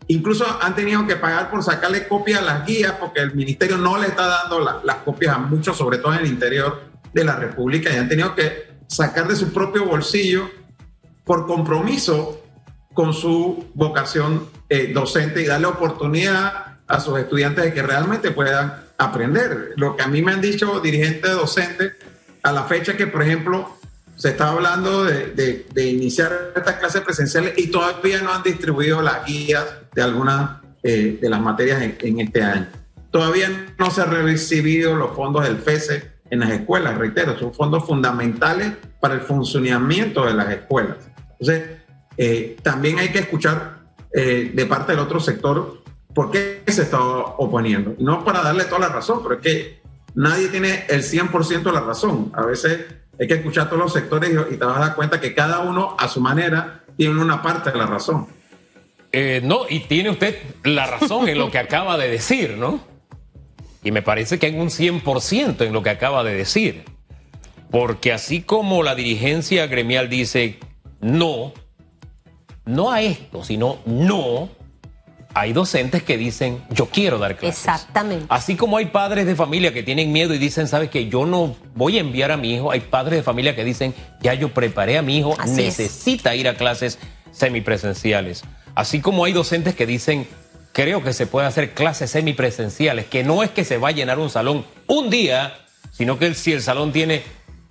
incluso 0.08 0.46
han 0.62 0.74
tenido 0.74 1.06
que 1.06 1.18
pagar 1.18 1.50
por 1.50 1.64
sacarle 1.64 2.08
copia 2.08 2.40
a 2.40 2.42
las 2.42 2.66
guías 2.66 2.94
porque 2.94 3.20
el 3.20 3.36
ministerio 3.36 3.78
no 3.78 3.98
le 3.98 4.08
está 4.08 4.26
dando 4.28 4.82
las 4.84 4.96
copias 4.98 5.36
a 5.36 5.40
muchos, 5.40 5.78
sobre 5.78 5.98
todo 5.98 6.14
en 6.14 6.20
el 6.20 6.28
interior, 6.28 6.92
de 7.14 7.26
la 7.26 7.36
República 7.36 7.92
y 7.92 7.98
han 7.98 8.08
tenido 8.08 8.34
que 8.36 8.72
sacar 8.88 9.28
de 9.28 9.36
su 9.36 9.52
propio 9.52 9.86
bolsillo 9.86 10.50
por 11.24 11.46
compromiso 11.46 12.42
con 12.94 13.14
su 13.14 13.70
vocación 13.74 14.50
eh, 14.70 14.92
docente 14.94 15.42
y 15.42 15.46
darle 15.46 15.68
oportunidad 15.68 16.78
a 16.88 17.00
sus 17.00 17.18
estudiantes 17.20 17.64
de 17.64 17.74
que 17.74 17.82
realmente 17.82 18.32
puedan 18.32 18.84
aprender. 19.02 19.74
Lo 19.78 19.96
que 19.96 20.04
a 20.04 20.08
mí 20.08 20.22
me 20.22 20.32
han 20.32 20.42
dicho 20.42 20.80
dirigentes 20.80 21.32
docentes 21.32 21.94
a 22.44 22.52
la 22.52 22.64
fecha 22.64 22.96
que, 22.96 23.08
por 23.08 23.24
ejemplo, 23.24 23.78
se 24.16 24.30
está 24.30 24.50
hablando 24.50 25.04
de, 25.04 25.66
iniciar 25.76 26.54
estas 26.56 26.76
clases 26.76 27.02
presenciales 27.02 27.54
y 27.58 27.68
todavía 27.68 28.22
no 28.22 28.32
han 28.32 28.44
distribuido 28.44 29.02
las 29.02 29.26
guías 29.26 29.66
de 29.94 30.02
algunas 30.02 30.62
eh, 30.84 31.18
de 31.20 31.30
las 31.30 31.42
materias 31.42 31.82
en, 31.82 32.20
este 32.20 32.44
año. 32.44 32.68
Todavía 33.10 33.74
no 33.78 33.90
se 33.90 34.02
han 34.02 34.12
recibido 34.12 34.96
los 34.96 35.16
fondos 35.16 35.44
del 35.44 35.58
FESE 35.58 36.12
en 36.30 36.40
las 36.40 36.52
escuelas, 36.52 36.98
reitero, 36.98 37.38
son 37.38 37.54
fondos 37.54 37.86
fundamentales 37.86 38.74
para 39.00 39.16
el 39.16 39.22
funcionamiento 39.22 40.26
de 40.26 40.34
las 40.34 40.50
escuelas. 40.50 40.98
Entonces, 41.40 41.64
eh, 42.18 42.56
también 42.62 43.00
hay 43.00 43.10
que 43.10 43.20
escuchar 43.20 43.80
eh, 44.14 44.52
de 44.54 44.66
parte 44.66 44.92
del 44.92 45.02
otro 45.02 45.20
sector 45.20 45.81
por 46.14 46.32
qué 46.32 46.64
se 46.68 46.84
está 46.84 47.00
oponiendo. 47.00 47.96
No 48.00 48.24
para 48.24 48.42
darle 48.42 48.66
toda 48.66 48.80
la 48.80 48.90
razón, 48.90 49.22
pero 49.24 49.36
es 49.36 49.42
que 49.42 49.82
nadie 50.16 50.48
tiene 50.50 50.86
el 50.90 51.04
100% 51.04 51.64
de 51.64 51.72
la 51.72 51.82
razón. 51.82 52.32
A 52.34 52.46
veces 52.46 52.86
hay 53.20 53.28
que 53.28 53.36
escuchar 53.36 53.68
todos 53.68 53.82
los 53.82 53.94
sectores 53.94 54.32
y, 54.52 54.58
te 54.58 54.66
vas 54.66 54.78
a 54.78 54.80
dar 54.80 54.96
cuenta 54.96 55.20
que 55.20 55.34
cada 55.34 55.60
uno 55.60 55.96
a 55.98 56.08
su 56.08 56.22
manera 56.22 56.84
tiene 56.98 57.20
una 57.22 57.42
parte 57.42 57.72
de 57.72 57.78
la 57.78 57.86
razón. 57.86 58.28
Eh, 59.12 59.42
no, 59.44 59.62
y 59.70 59.82
tiene 59.82 60.10
usted 60.10 60.38
la 60.64 60.88
razón 60.88 61.28
en 61.28 61.38
lo 61.38 61.52
que 61.52 61.58
acaba 61.58 61.98
de 61.98 62.10
decir, 62.10 62.58
¿no? 62.58 62.80
Y 63.84 63.92
me 63.92 64.02
parece 64.02 64.40
que 64.40 64.46
hay 64.46 64.58
un 64.58 64.70
100% 64.70 65.66
en 65.66 65.74
lo 65.74 65.84
que 65.84 65.90
acaba 65.90 66.24
de 66.24 66.36
decir. 66.36 66.84
Porque 67.70 68.14
así 68.14 68.42
como 68.42 68.84
la 68.84 68.96
dirigencia 68.96 69.68
gremial 69.68 70.10
dice 70.10 70.60
no, 71.00 71.54
no 72.66 72.92
a 72.92 73.02
esto, 73.02 73.44
sino 73.44 73.80
no, 73.86 74.50
hay 75.34 75.54
docentes 75.54 76.04
que 76.04 76.18
dicen 76.18 76.62
yo 76.72 76.88
quiero 76.88 77.18
dar 77.18 77.38
clases. 77.38 77.60
Exactamente. 77.60 78.26
Así 78.30 78.56
como 78.56 78.78
hay 78.78 78.88
padres 78.88 79.26
de 79.26 79.36
familia 79.36 79.74
que 79.74 79.84
tienen 79.84 80.12
miedo 80.12 80.34
y 80.34 80.38
dicen, 80.38 80.68
sabes 80.68 80.90
que 80.90 81.08
yo 81.08 81.26
no 81.26 81.56
voy 81.76 81.98
a 81.98 82.02
enviar 82.02 82.32
a 82.32 82.38
mi 82.38 82.54
hijo, 82.56 82.72
hay 82.72 82.82
padres 82.82 83.20
de 83.20 83.24
familia 83.24 83.56
que 83.56 83.64
dicen, 83.64 83.94
ya 84.22 84.34
yo 84.34 84.50
preparé 84.50 84.98
a 84.98 85.02
mi 85.02 85.18
hijo, 85.18 85.36
necesita 85.48 86.36
ir 86.36 86.48
a 86.48 86.56
clases 86.56 87.00
semipresenciales. 87.32 88.44
Así 88.76 89.02
como 89.02 89.26
hay 89.26 89.34
docentes 89.34 89.76
que 89.76 89.86
dicen, 89.86 90.28
creo 90.72 91.04
que 91.04 91.14
se 91.14 91.28
puede 91.28 91.48
hacer 91.48 91.74
clases 91.74 92.12
semipresenciales, 92.12 93.06
que 93.06 93.24
no 93.24 93.44
es 93.44 93.52
que 93.52 93.66
se 93.66 93.78
va 93.78 93.90
a 93.90 93.92
llenar 93.92 94.20
un 94.20 94.30
salón 94.30 94.66
un 94.88 95.10
día, 95.10 95.58
sino 95.92 96.18
que 96.18 96.34
si 96.34 96.54
el 96.54 96.62
salón 96.62 96.92
tiene 96.92 97.24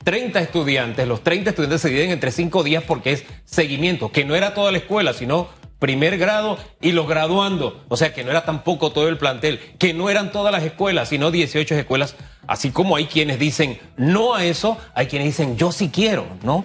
30 0.05 0.41
estudiantes, 0.41 1.07
los 1.07 1.23
30 1.23 1.51
estudiantes 1.51 1.83
se 1.83 1.89
dividen 1.89 2.11
entre 2.11 2.31
5 2.31 2.63
días 2.63 2.85
porque 2.87 3.13
es 3.13 3.25
seguimiento, 3.45 4.13
que 4.13 4.25
no 4.25 4.35
era 4.35 4.55
toda 4.55 4.73
la 4.73 4.79
escuela, 4.79 5.13
sino 5.13 5.49
primer 5.81 6.19
grado 6.19 6.59
y 6.81 6.93
los 6.93 7.09
graduando, 7.09 7.83
o 7.89 7.97
sea 7.97 8.15
que 8.15 8.23
no 8.23 8.31
era 8.31 8.45
tampoco 8.45 8.93
todo 8.93 9.09
el 9.09 9.19
plantel, 9.19 9.59
que 9.79 9.93
no 9.93 10.11
eran 10.11 10.31
todas 10.31 10.53
las 10.53 10.63
escuelas, 10.63 11.09
sino 11.09 11.33
18 11.33 11.75
escuelas, 11.75 12.15
así 12.47 12.71
como 12.71 12.95
hay 12.95 13.07
quienes 13.07 13.41
dicen 13.41 13.81
no 13.97 14.35
a 14.35 14.45
eso, 14.45 14.79
hay 14.95 15.07
quienes 15.07 15.27
dicen 15.27 15.57
yo 15.57 15.73
sí 15.73 15.91
quiero, 15.93 16.27
¿no? 16.45 16.65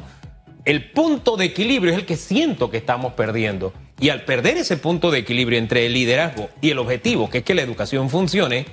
El 0.65 0.91
punto 0.91 1.38
de 1.38 1.45
equilibrio 1.45 1.93
es 1.93 2.00
el 2.00 2.05
que 2.05 2.17
siento 2.17 2.69
que 2.69 2.77
estamos 2.77 3.13
perdiendo. 3.13 3.72
Y 4.00 4.10
al 4.10 4.25
perder 4.25 4.57
ese 4.57 4.77
punto 4.77 5.12
de 5.12 5.19
equilibrio 5.19 5.60
entre 5.60 5.86
el 5.86 5.93
liderazgo 5.93 6.50
y 6.60 6.72
el 6.72 6.79
objetivo, 6.79 7.29
que 7.29 7.38
es 7.38 7.43
que 7.43 7.53
la 7.53 7.62
educación 7.62 8.10
funcione, 8.10 8.65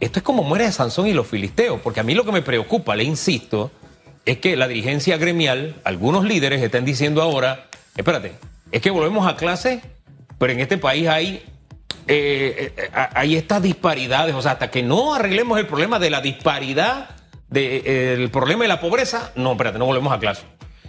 esto 0.00 0.18
es 0.18 0.22
como 0.24 0.42
muere 0.42 0.64
de 0.64 0.72
Sansón 0.72 1.06
y 1.06 1.12
los 1.12 1.28
filisteos, 1.28 1.80
porque 1.80 2.00
a 2.00 2.02
mí 2.02 2.14
lo 2.14 2.24
que 2.24 2.32
me 2.32 2.42
preocupa, 2.42 2.96
le 2.96 3.04
insisto, 3.04 3.70
es 4.24 4.38
que 4.38 4.56
la 4.56 4.66
dirigencia 4.66 5.16
gremial, 5.18 5.76
algunos 5.84 6.24
líderes 6.24 6.62
están 6.62 6.84
diciendo 6.84 7.22
ahora, 7.22 7.68
espérate, 7.96 8.32
es 8.72 8.80
que 8.80 8.90
volvemos 8.90 9.26
a 9.26 9.36
clase, 9.36 9.80
pero 10.38 10.52
en 10.52 10.60
este 10.60 10.78
país 10.78 11.06
hay, 11.06 11.44
eh, 12.08 12.72
eh, 12.76 12.90
hay 12.92 13.36
estas 13.36 13.62
disparidades, 13.62 14.34
o 14.34 14.42
sea, 14.42 14.52
hasta 14.52 14.70
que 14.70 14.82
no 14.82 15.14
arreglemos 15.14 15.58
el 15.58 15.66
problema 15.66 15.98
de 15.98 16.10
la 16.10 16.20
disparidad, 16.20 17.10
del 17.48 18.18
de, 18.18 18.28
problema 18.32 18.64
de 18.64 18.68
la 18.68 18.80
pobreza, 18.80 19.30
no, 19.36 19.52
espérate, 19.52 19.78
no 19.78 19.84
volvemos 19.86 20.12
a 20.12 20.18
clase. 20.18 20.42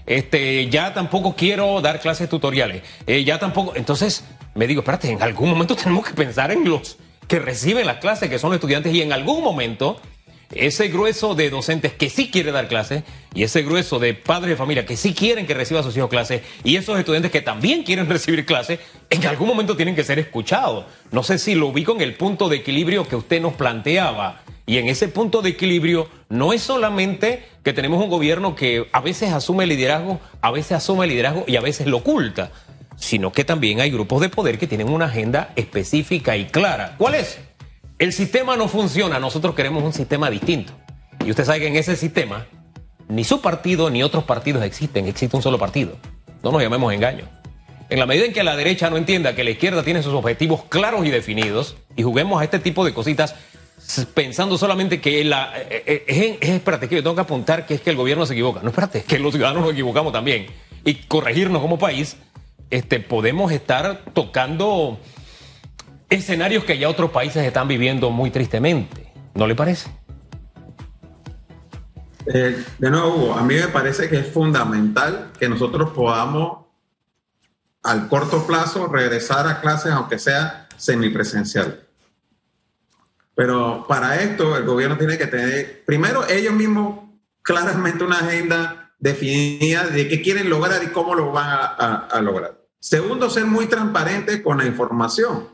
Este, 0.05 0.69
ya 0.69 0.93
tampoco 0.93 1.35
quiero 1.35 1.81
dar 1.81 1.99
clases 1.99 2.29
tutoriales. 2.29 2.83
Eh, 3.05 3.23
ya 3.23 3.39
tampoco. 3.39 3.73
Entonces, 3.75 4.25
me 4.55 4.67
digo, 4.67 4.81
espérate, 4.81 5.09
en 5.11 5.21
algún 5.21 5.49
momento 5.49 5.75
tenemos 5.75 6.07
que 6.07 6.13
pensar 6.13 6.51
en 6.51 6.67
los 6.67 6.97
que 7.27 7.39
reciben 7.39 7.85
las 7.85 7.97
clases, 7.97 8.29
que 8.29 8.39
son 8.39 8.53
estudiantes, 8.53 8.93
y 8.93 9.01
en 9.01 9.13
algún 9.13 9.43
momento 9.43 9.99
ese 10.55 10.87
grueso 10.87 11.35
de 11.35 11.49
docentes 11.49 11.93
que 11.93 12.09
sí 12.09 12.29
quiere 12.29 12.51
dar 12.51 12.67
clases 12.67 13.03
y 13.33 13.43
ese 13.43 13.63
grueso 13.63 13.99
de 13.99 14.13
padres 14.13 14.51
de 14.51 14.55
familia 14.55 14.85
que 14.85 14.97
sí 14.97 15.13
quieren 15.13 15.45
que 15.45 15.53
reciba 15.53 15.79
a 15.79 15.83
sus 15.83 15.95
hijos 15.97 16.09
clases 16.09 16.41
y 16.63 16.75
esos 16.75 16.97
estudiantes 16.97 17.31
que 17.31 17.41
también 17.41 17.83
quieren 17.83 18.09
recibir 18.09 18.45
clases, 18.45 18.79
en 19.09 19.25
algún 19.25 19.47
momento 19.47 19.75
tienen 19.75 19.95
que 19.95 20.03
ser 20.03 20.19
escuchados. 20.19 20.85
No 21.11 21.23
sé 21.23 21.37
si 21.37 21.55
lo 21.55 21.67
ubico 21.67 21.93
en 21.93 22.01
el 22.01 22.15
punto 22.15 22.49
de 22.49 22.57
equilibrio 22.57 23.07
que 23.07 23.15
usted 23.15 23.41
nos 23.41 23.53
planteaba. 23.53 24.41
Y 24.65 24.77
en 24.77 24.87
ese 24.87 25.09
punto 25.09 25.41
de 25.41 25.49
equilibrio 25.49 26.07
no 26.29 26.53
es 26.53 26.61
solamente 26.61 27.43
que 27.63 27.73
tenemos 27.73 28.01
un 28.01 28.09
gobierno 28.09 28.55
que 28.55 28.87
a 28.93 29.01
veces 29.01 29.33
asume 29.33 29.65
liderazgo, 29.65 30.21
a 30.41 30.51
veces 30.51 30.73
asume 30.73 31.05
liderazgo 31.05 31.43
y 31.47 31.57
a 31.57 31.61
veces 31.61 31.87
lo 31.87 31.97
oculta, 31.97 32.51
sino 32.95 33.33
que 33.33 33.43
también 33.43 33.81
hay 33.81 33.91
grupos 33.91 34.21
de 34.21 34.29
poder 34.29 34.57
que 34.57 34.67
tienen 34.67 34.89
una 34.89 35.05
agenda 35.05 35.51
específica 35.57 36.37
y 36.37 36.45
clara. 36.45 36.95
¿Cuál 36.97 37.15
es? 37.15 37.39
El 37.99 38.11
sistema 38.11 38.57
no 38.57 38.67
funciona, 38.67 39.19
nosotros 39.19 39.55
queremos 39.55 39.83
un 39.83 39.93
sistema 39.93 40.29
distinto. 40.29 40.73
Y 41.25 41.29
usted 41.29 41.45
sabe 41.45 41.59
que 41.59 41.67
en 41.67 41.75
ese 41.75 41.95
sistema 41.95 42.47
ni 43.07 43.23
su 43.23 43.41
partido 43.41 43.89
ni 43.89 44.03
otros 44.03 44.23
partidos 44.23 44.63
existen, 44.63 45.07
existe 45.07 45.35
un 45.35 45.43
solo 45.43 45.57
partido. 45.57 45.97
No 46.41 46.51
nos 46.51 46.61
llamemos 46.61 46.93
engaño. 46.93 47.25
En 47.89 47.99
la 47.99 48.05
medida 48.05 48.25
en 48.25 48.33
que 48.33 48.43
la 48.43 48.55
derecha 48.55 48.89
no 48.89 48.97
entienda 48.97 49.35
que 49.35 49.43
la 49.43 49.51
izquierda 49.51 49.83
tiene 49.83 50.01
sus 50.01 50.13
objetivos 50.13 50.63
claros 50.63 51.05
y 51.05 51.11
definidos 51.11 51.75
y 51.95 52.03
juguemos 52.03 52.41
a 52.41 52.43
este 52.43 52.59
tipo 52.59 52.83
de 52.83 52.93
cositas 52.93 53.35
pensando 54.13 54.57
solamente 54.57 54.99
que 54.99 55.23
la... 55.23 55.53
Eh, 55.69 55.83
eh, 55.85 56.05
es, 56.07 56.49
es, 56.49 56.55
espérate, 56.55 56.87
que 56.87 56.95
yo 56.95 57.03
tengo 57.03 57.15
que 57.15 57.21
apuntar 57.21 57.65
que 57.65 57.75
es 57.75 57.81
que 57.81 57.91
el 57.91 57.95
gobierno 57.95 58.25
se 58.25 58.33
equivoca. 58.33 58.61
No, 58.63 58.69
espérate, 58.69 59.03
que 59.03 59.19
los 59.19 59.33
ciudadanos 59.33 59.61
nos 59.63 59.73
equivocamos 59.73 60.11
también. 60.11 60.47
Y 60.85 60.95
corregirnos 60.95 61.61
como 61.61 61.77
país, 61.77 62.17
este, 62.69 62.99
podemos 62.99 63.51
estar 63.51 64.01
tocando 64.13 64.97
escenarios 66.09 66.63
que 66.63 66.77
ya 66.77 66.89
otros 66.89 67.11
países 67.11 67.45
están 67.45 67.67
viviendo 67.67 68.09
muy 68.09 68.31
tristemente. 68.31 69.11
¿No 69.33 69.47
le 69.47 69.55
parece? 69.55 69.89
Eh, 72.25 72.63
de 72.77 72.89
nuevo, 72.89 73.33
a 73.33 73.43
mí 73.43 73.55
me 73.55 73.67
parece 73.67 74.09
que 74.09 74.19
es 74.19 74.27
fundamental 74.27 75.31
que 75.37 75.49
nosotros 75.49 75.91
podamos 75.91 76.63
al 77.83 78.07
corto 78.07 78.47
plazo 78.47 78.87
regresar 78.87 79.47
a 79.47 79.59
clases, 79.59 79.91
aunque 79.91 80.17
sea 80.17 80.67
semipresencial. 80.77 81.85
Pero 83.35 83.85
para 83.87 84.21
esto 84.21 84.55
el 84.57 84.63
gobierno 84.63 84.97
tiene 84.97 85.17
que 85.17 85.27
tener, 85.27 85.83
primero 85.85 86.27
ellos 86.27 86.53
mismos 86.53 87.09
claramente 87.41 88.03
una 88.03 88.19
agenda 88.19 88.93
definida 88.99 89.87
de 89.87 90.07
qué 90.07 90.21
quieren 90.21 90.49
lograr 90.49 90.81
y 90.83 90.87
cómo 90.87 91.15
lo 91.15 91.31
van 91.31 91.47
a, 91.49 92.21
lograr. 92.21 92.57
Segundo, 92.79 93.29
ser 93.29 93.45
muy 93.45 93.65
transparente 93.65 94.41
con 94.41 94.59
la 94.59 94.65
información. 94.65 95.49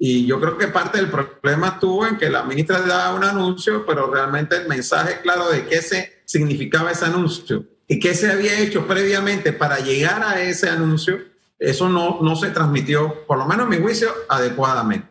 Y 0.00 0.26
yo 0.26 0.40
creo 0.40 0.56
que 0.56 0.66
parte 0.66 0.98
del 0.98 1.10
problema 1.10 1.68
estuvo 1.68 2.06
en 2.06 2.16
que 2.16 2.28
la 2.28 2.42
ministra 2.42 2.80
daba 2.80 3.14
un 3.14 3.22
anuncio, 3.22 3.84
pero 3.86 4.12
realmente 4.12 4.56
el 4.56 4.66
mensaje 4.66 5.20
claro 5.20 5.48
de 5.50 5.66
qué 5.66 5.80
se 5.82 6.22
significaba 6.24 6.90
ese 6.90 7.04
anuncio 7.04 7.64
y 7.86 8.00
qué 8.00 8.14
se 8.14 8.32
había 8.32 8.58
hecho 8.58 8.86
previamente 8.88 9.52
para 9.52 9.78
llegar 9.80 10.24
a 10.24 10.40
ese 10.40 10.68
anuncio, 10.68 11.20
eso 11.58 11.88
no, 11.88 12.18
no 12.22 12.34
se 12.34 12.48
transmitió, 12.48 13.26
por 13.26 13.36
lo 13.36 13.46
menos 13.46 13.64
en 13.64 13.70
mi 13.70 13.78
juicio, 13.78 14.10
adecuadamente. 14.28 15.08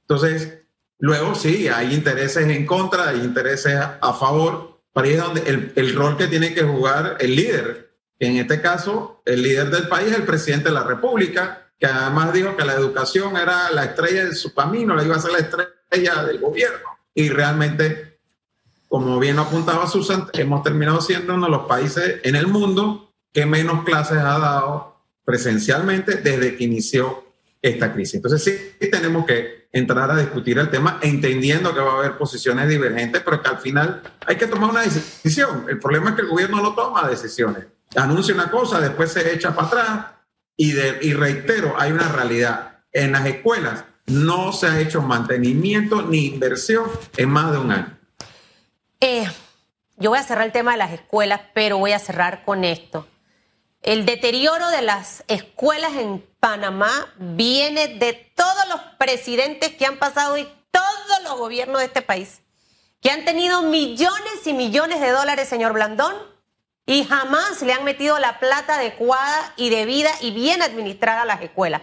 Entonces, 0.00 0.64
Luego 1.04 1.34
sí, 1.34 1.68
hay 1.68 1.92
intereses 1.92 2.48
en 2.48 2.64
contra, 2.64 3.10
hay 3.10 3.20
intereses 3.20 3.74
a 3.74 4.12
favor, 4.14 4.80
pero 4.94 5.06
ahí 5.06 5.12
es 5.12 5.20
donde 5.20 5.42
el, 5.42 5.72
el 5.74 5.94
rol 5.94 6.16
que 6.16 6.28
tiene 6.28 6.54
que 6.54 6.62
jugar 6.62 7.18
el 7.20 7.36
líder, 7.36 7.90
en 8.18 8.36
este 8.36 8.62
caso 8.62 9.20
el 9.26 9.42
líder 9.42 9.70
del 9.70 9.88
país 9.88 10.14
el 10.14 10.22
presidente 10.22 10.68
de 10.68 10.74
la 10.74 10.84
República, 10.84 11.63
que 11.78 11.86
además 11.86 12.32
dijo 12.32 12.56
que 12.56 12.64
la 12.64 12.74
educación 12.74 13.36
era 13.36 13.70
la 13.70 13.84
estrella 13.84 14.24
de 14.24 14.34
su 14.34 14.54
camino, 14.54 14.94
la 14.94 15.04
iba 15.04 15.16
a 15.16 15.20
ser 15.20 15.32
la 15.32 15.38
estrella 15.38 16.22
del 16.24 16.38
gobierno. 16.38 16.88
Y 17.14 17.28
realmente, 17.28 18.18
como 18.88 19.18
bien 19.18 19.38
apuntaba 19.38 19.86
Susan, 19.86 20.28
hemos 20.32 20.62
terminado 20.62 21.00
siendo 21.00 21.34
uno 21.34 21.46
de 21.46 21.52
los 21.52 21.66
países 21.66 22.20
en 22.22 22.36
el 22.36 22.46
mundo 22.46 23.12
que 23.32 23.46
menos 23.46 23.84
clases 23.84 24.18
ha 24.18 24.38
dado 24.38 25.00
presencialmente 25.24 26.16
desde 26.16 26.56
que 26.56 26.64
inició 26.64 27.24
esta 27.60 27.92
crisis. 27.92 28.16
Entonces 28.16 28.42
sí 28.80 28.90
tenemos 28.90 29.24
que 29.26 29.68
entrar 29.72 30.10
a 30.10 30.16
discutir 30.16 30.58
el 30.58 30.70
tema, 30.70 31.00
entendiendo 31.02 31.74
que 31.74 31.80
va 31.80 31.94
a 31.94 31.98
haber 31.98 32.16
posiciones 32.16 32.68
divergentes, 32.68 33.22
pero 33.24 33.42
que 33.42 33.48
al 33.48 33.58
final 33.58 34.02
hay 34.24 34.36
que 34.36 34.46
tomar 34.46 34.70
una 34.70 34.82
decisión. 34.82 35.66
El 35.68 35.80
problema 35.80 36.10
es 36.10 36.16
que 36.16 36.22
el 36.22 36.28
gobierno 36.28 36.62
no 36.62 36.74
toma 36.74 37.08
decisiones. 37.08 37.64
Anuncia 37.96 38.34
una 38.34 38.50
cosa, 38.50 38.80
después 38.80 39.10
se 39.10 39.34
echa 39.34 39.54
para 39.54 39.66
atrás 39.66 40.06
y, 40.56 40.72
de, 40.72 40.98
y 41.02 41.12
reitero, 41.14 41.74
hay 41.78 41.92
una 41.92 42.08
realidad. 42.08 42.78
En 42.92 43.12
las 43.12 43.26
escuelas 43.26 43.84
no 44.06 44.52
se 44.52 44.66
ha 44.66 44.80
hecho 44.80 45.02
mantenimiento 45.02 46.02
ni 46.02 46.26
inversión 46.26 46.90
en 47.16 47.30
más 47.30 47.52
de 47.52 47.58
un 47.58 47.72
año. 47.72 47.98
Eh, 49.00 49.26
yo 49.96 50.10
voy 50.10 50.18
a 50.18 50.22
cerrar 50.22 50.46
el 50.46 50.52
tema 50.52 50.72
de 50.72 50.78
las 50.78 50.92
escuelas, 50.92 51.40
pero 51.54 51.78
voy 51.78 51.92
a 51.92 51.98
cerrar 51.98 52.44
con 52.44 52.64
esto. 52.64 53.06
El 53.82 54.06
deterioro 54.06 54.70
de 54.70 54.82
las 54.82 55.24
escuelas 55.28 55.92
en 55.96 56.24
Panamá 56.40 56.90
viene 57.18 57.88
de 57.88 58.14
todos 58.34 58.68
los 58.68 58.80
presidentes 58.98 59.74
que 59.74 59.86
han 59.86 59.98
pasado 59.98 60.38
y 60.38 60.48
todos 60.70 61.22
los 61.22 61.36
gobiernos 61.38 61.80
de 61.80 61.86
este 61.86 62.02
país, 62.02 62.40
que 63.00 63.10
han 63.10 63.24
tenido 63.24 63.62
millones 63.62 64.46
y 64.46 64.54
millones 64.54 65.00
de 65.00 65.10
dólares, 65.10 65.48
señor 65.48 65.74
Blandón, 65.74 66.14
y 66.86 67.04
jamás 67.04 67.62
le 67.62 67.72
han 67.72 67.84
metido 67.84 68.18
la 68.18 68.38
plata 68.38 68.76
adecuada 68.76 69.52
y 69.56 69.70
debida 69.70 70.10
y 70.20 70.30
bien 70.32 70.62
administrada 70.62 71.22
a 71.22 71.26
las 71.26 71.42
escuelas. 71.42 71.82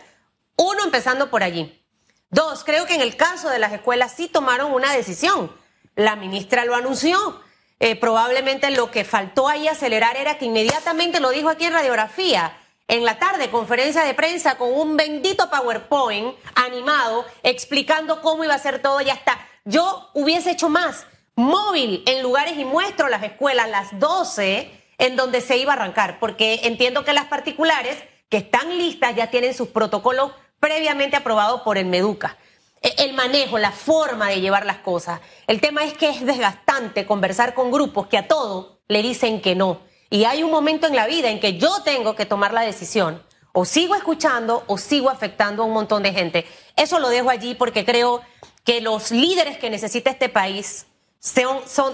Uno, 0.55 0.83
empezando 0.83 1.29
por 1.29 1.43
allí. 1.43 1.83
Dos, 2.29 2.63
creo 2.63 2.85
que 2.85 2.95
en 2.95 3.01
el 3.01 3.15
caso 3.15 3.49
de 3.49 3.59
las 3.59 3.73
escuelas 3.73 4.13
sí 4.15 4.27
tomaron 4.27 4.71
una 4.71 4.93
decisión. 4.93 5.51
La 5.95 6.15
ministra 6.15 6.65
lo 6.65 6.75
anunció 6.75 7.41
eh, 7.83 7.95
probablemente 7.95 8.69
lo 8.69 8.91
que 8.91 9.03
faltó 9.03 9.47
ahí 9.47 9.67
acelerar 9.67 10.15
era 10.15 10.37
que 10.37 10.45
inmediatamente 10.45 11.19
lo 11.19 11.31
dijo 11.31 11.49
aquí 11.49 11.65
en 11.65 11.73
radiografía. 11.73 12.55
En 12.87 13.03
la 13.03 13.17
tarde, 13.17 13.49
conferencia 13.49 14.03
de 14.03 14.13
prensa 14.13 14.55
con 14.59 14.71
un 14.71 14.95
bendito 14.95 15.49
PowerPoint 15.49 16.37
animado 16.53 17.25
explicando 17.41 18.21
cómo 18.21 18.43
iba 18.43 18.53
a 18.53 18.59
ser 18.59 18.83
todo. 18.83 19.01
Ya 19.01 19.13
está. 19.13 19.39
Yo 19.65 20.11
hubiese 20.13 20.51
hecho 20.51 20.69
más. 20.69 21.07
Móvil 21.33 22.03
en 22.05 22.21
lugares 22.21 22.55
y 22.59 22.65
muestro 22.65 23.09
las 23.09 23.23
escuelas 23.23 23.67
las 23.67 23.99
12 23.99 24.80
en 25.01 25.15
donde 25.15 25.41
se 25.41 25.57
iba 25.57 25.73
a 25.73 25.75
arrancar, 25.75 26.19
porque 26.19 26.61
entiendo 26.63 27.03
que 27.03 27.11
las 27.11 27.25
particulares 27.25 27.97
que 28.29 28.37
están 28.37 28.77
listas 28.77 29.15
ya 29.15 29.31
tienen 29.31 29.55
sus 29.55 29.69
protocolos 29.69 30.31
previamente 30.59 31.17
aprobados 31.17 31.61
por 31.61 31.79
el 31.79 31.87
Meduca. 31.87 32.37
E, 32.83 32.93
el 32.99 33.13
manejo, 33.13 33.57
la 33.57 33.71
forma 33.71 34.29
de 34.29 34.41
llevar 34.41 34.67
las 34.67 34.77
cosas. 34.77 35.19
El 35.47 35.59
tema 35.59 35.83
es 35.83 35.93
que 35.93 36.09
es 36.09 36.23
desgastante 36.23 37.07
conversar 37.07 37.55
con 37.55 37.71
grupos 37.71 38.07
que 38.07 38.17
a 38.19 38.27
todo 38.27 38.79
le 38.87 39.01
dicen 39.01 39.41
que 39.41 39.55
no. 39.55 39.79
Y 40.11 40.25
hay 40.25 40.43
un 40.43 40.51
momento 40.51 40.85
en 40.85 40.95
la 40.95 41.07
vida 41.07 41.31
en 41.31 41.39
que 41.39 41.57
yo 41.57 41.81
tengo 41.81 42.15
que 42.15 42.27
tomar 42.27 42.53
la 42.53 42.61
decisión. 42.61 43.23
O 43.53 43.65
sigo 43.65 43.95
escuchando 43.95 44.63
o 44.67 44.77
sigo 44.77 45.09
afectando 45.09 45.63
a 45.63 45.65
un 45.65 45.73
montón 45.73 46.03
de 46.03 46.13
gente. 46.13 46.45
Eso 46.75 46.99
lo 46.99 47.09
dejo 47.09 47.31
allí 47.31 47.55
porque 47.55 47.85
creo 47.85 48.21
que 48.63 48.81
los 48.81 49.09
líderes 49.09 49.57
que 49.57 49.71
necesita 49.71 50.11
este 50.11 50.29
país 50.29 50.85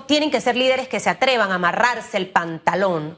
tienen 0.07 0.31
que 0.31 0.41
ser 0.41 0.55
líderes 0.55 0.88
que 0.88 1.00
se 1.00 1.10
atrevan 1.10 1.51
a 1.51 1.55
amarrarse 1.55 2.17
el 2.17 2.29
pantalón. 2.29 3.17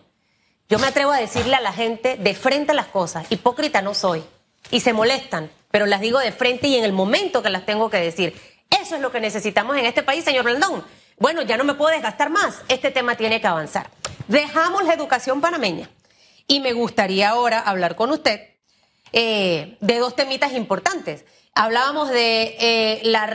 Yo 0.68 0.80
me 0.80 0.88
atrevo 0.88 1.12
a 1.12 1.18
decirle 1.18 1.56
a 1.56 1.62
la 1.62 1.74
gente 1.74 2.18
de 2.18 2.36
frente 2.36 2.72
a 2.72 2.75
las 2.75 2.88
cosas. 2.88 3.25
Hipócrita 3.30 3.82
no 3.82 3.94
soy. 3.94 4.24
Y 4.72 4.82
se 4.82 4.94
molestan 4.94 5.50
pero 5.72 5.86
las 5.86 6.01
digo 6.01 6.20
de 6.20 6.32
frente 6.32 6.68
y 6.68 6.75
en 6.75 6.84
el 6.84 6.94
momento 6.94 7.42
que 7.44 7.50
las 7.50 7.66
tengo 7.66 7.89
que 7.89 7.98
decir. 7.98 8.39
Eso 8.70 8.96
es 8.96 9.01
lo 9.01 9.12
que 9.12 9.20
necesitamos 9.20 9.78
en 9.78 9.86
este 9.86 10.04
país, 10.04 10.24
señor 10.24 10.46
Blandón. 10.46 10.84
Bueno, 11.18 11.42
ya 11.42 11.58
no 11.58 11.63
me 11.63 11.74
puedo 11.74 11.92
desgastar 11.92 12.30
más. 12.30 12.62
Este 12.68 12.92
tema 12.92 13.16
tiene 13.16 13.42
que 13.42 13.48
avanzar. 13.48 13.89
Dejamos 14.28 14.84
la 14.86 14.94
educación 14.94 15.42
panameña. 15.42 15.89
Y 16.48 16.60
me 16.60 16.74
gustaría 16.74 17.30
ahora 17.30 17.60
hablar 17.60 17.96
con 17.96 18.12
usted 18.12 18.42
eh, 19.12 19.78
de 19.80 19.98
dos 19.98 20.16
temitas 20.16 20.54
importantes. 20.54 21.25
Hablábamos 21.54 22.10
de 22.10 22.56
eh, 22.60 23.01
la 23.04 23.28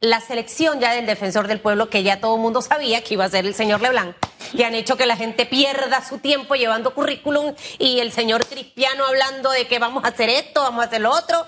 la 0.00 0.20
selección 0.20 0.78
ya 0.80 0.92
del 0.92 1.06
defensor 1.06 1.48
del 1.48 1.60
pueblo, 1.60 1.90
que 1.90 2.02
ya 2.02 2.20
todo 2.20 2.36
el 2.36 2.40
mundo 2.40 2.62
sabía 2.62 3.02
que 3.02 3.14
iba 3.14 3.24
a 3.24 3.28
ser 3.28 3.46
el 3.46 3.54
señor 3.54 3.80
Leblanc, 3.80 4.14
que 4.56 4.64
han 4.64 4.74
hecho 4.74 4.96
que 4.96 5.06
la 5.06 5.16
gente 5.16 5.44
pierda 5.44 6.04
su 6.04 6.18
tiempo 6.18 6.54
llevando 6.54 6.94
currículum 6.94 7.54
y 7.78 7.98
el 7.98 8.12
señor 8.12 8.46
Cristiano 8.46 9.04
hablando 9.04 9.50
de 9.50 9.66
que 9.66 9.78
vamos 9.78 10.04
a 10.04 10.08
hacer 10.08 10.30
esto, 10.30 10.62
vamos 10.62 10.84
a 10.84 10.86
hacer 10.86 11.00
lo 11.00 11.10
otro. 11.10 11.44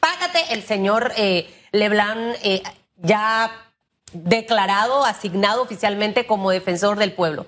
Págate, 0.00 0.54
el 0.54 0.62
señor 0.62 1.12
eh, 1.16 1.52
Leblanc 1.72 2.36
eh, 2.42 2.62
ya 2.96 3.52
declarado, 4.12 5.04
asignado 5.04 5.62
oficialmente 5.62 6.26
como 6.26 6.50
defensor 6.50 6.98
del 6.98 7.12
pueblo. 7.12 7.46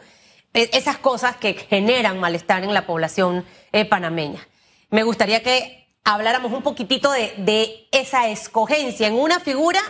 E, 0.53 0.69
esas 0.75 0.99
cosas 0.99 1.37
que 1.37 1.55
generan 1.55 2.21
malestar 2.21 2.65
en 2.65 2.75
la 2.75 2.87
población 2.87 3.47
eh, 3.73 3.87
panameña. 3.87 4.47
Me 4.91 5.05
gustaría 5.05 5.43
que 5.43 5.89
habláramos 6.05 6.53
un 6.53 6.63
poquitito 6.63 7.11
de, 7.13 7.33
de 7.39 7.89
esa 7.93 8.29
escogencia 8.29 9.07
en 9.07 9.15
una 9.15 9.41
figura 9.41 9.81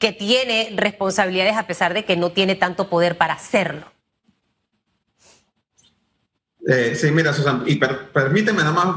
que 0.00 0.12
tiene 0.12 0.72
responsabilidades 0.76 1.56
a 1.56 1.66
pesar 1.66 1.92
de 1.92 2.06
que 2.06 2.16
no 2.16 2.32
tiene 2.32 2.56
tanto 2.56 2.88
poder 2.88 3.18
para 3.18 3.34
hacerlo. 3.34 3.86
Eh, 6.66 6.94
sí, 6.96 7.10
mira, 7.10 7.34
Susan, 7.34 7.64
y 7.66 7.76
permíteme 7.76 8.62
nada 8.62 8.72
más 8.72 8.96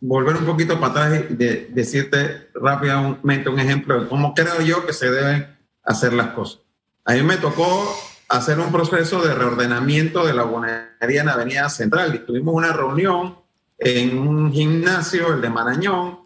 volver 0.00 0.36
un 0.36 0.44
poquito 0.44 0.78
para 0.78 1.06
atrás 1.06 1.24
y 1.30 1.34
decirte 1.34 2.50
rápidamente 2.54 3.48
un 3.48 3.58
ejemplo 3.58 4.02
de 4.02 4.08
cómo 4.08 4.34
creo 4.34 4.60
yo 4.60 4.86
que 4.86 4.92
se 4.92 5.10
deben 5.10 5.56
hacer 5.82 6.12
las 6.12 6.28
cosas. 6.28 6.60
A 7.06 7.14
mí 7.14 7.22
me 7.22 7.38
tocó 7.38 7.96
hacer 8.28 8.60
un 8.60 8.70
proceso 8.70 9.22
de 9.22 9.34
reordenamiento 9.34 10.26
de 10.26 10.34
la 10.34 10.42
bonería 10.42 11.22
en 11.22 11.28
Avenida 11.30 11.70
Central 11.70 12.14
y 12.14 12.18
tuvimos 12.18 12.54
una 12.54 12.72
reunión 12.74 13.38
en 13.78 14.18
un 14.18 14.52
gimnasio, 14.52 15.32
el 15.32 15.40
de 15.40 15.48
Marañón, 15.48 16.23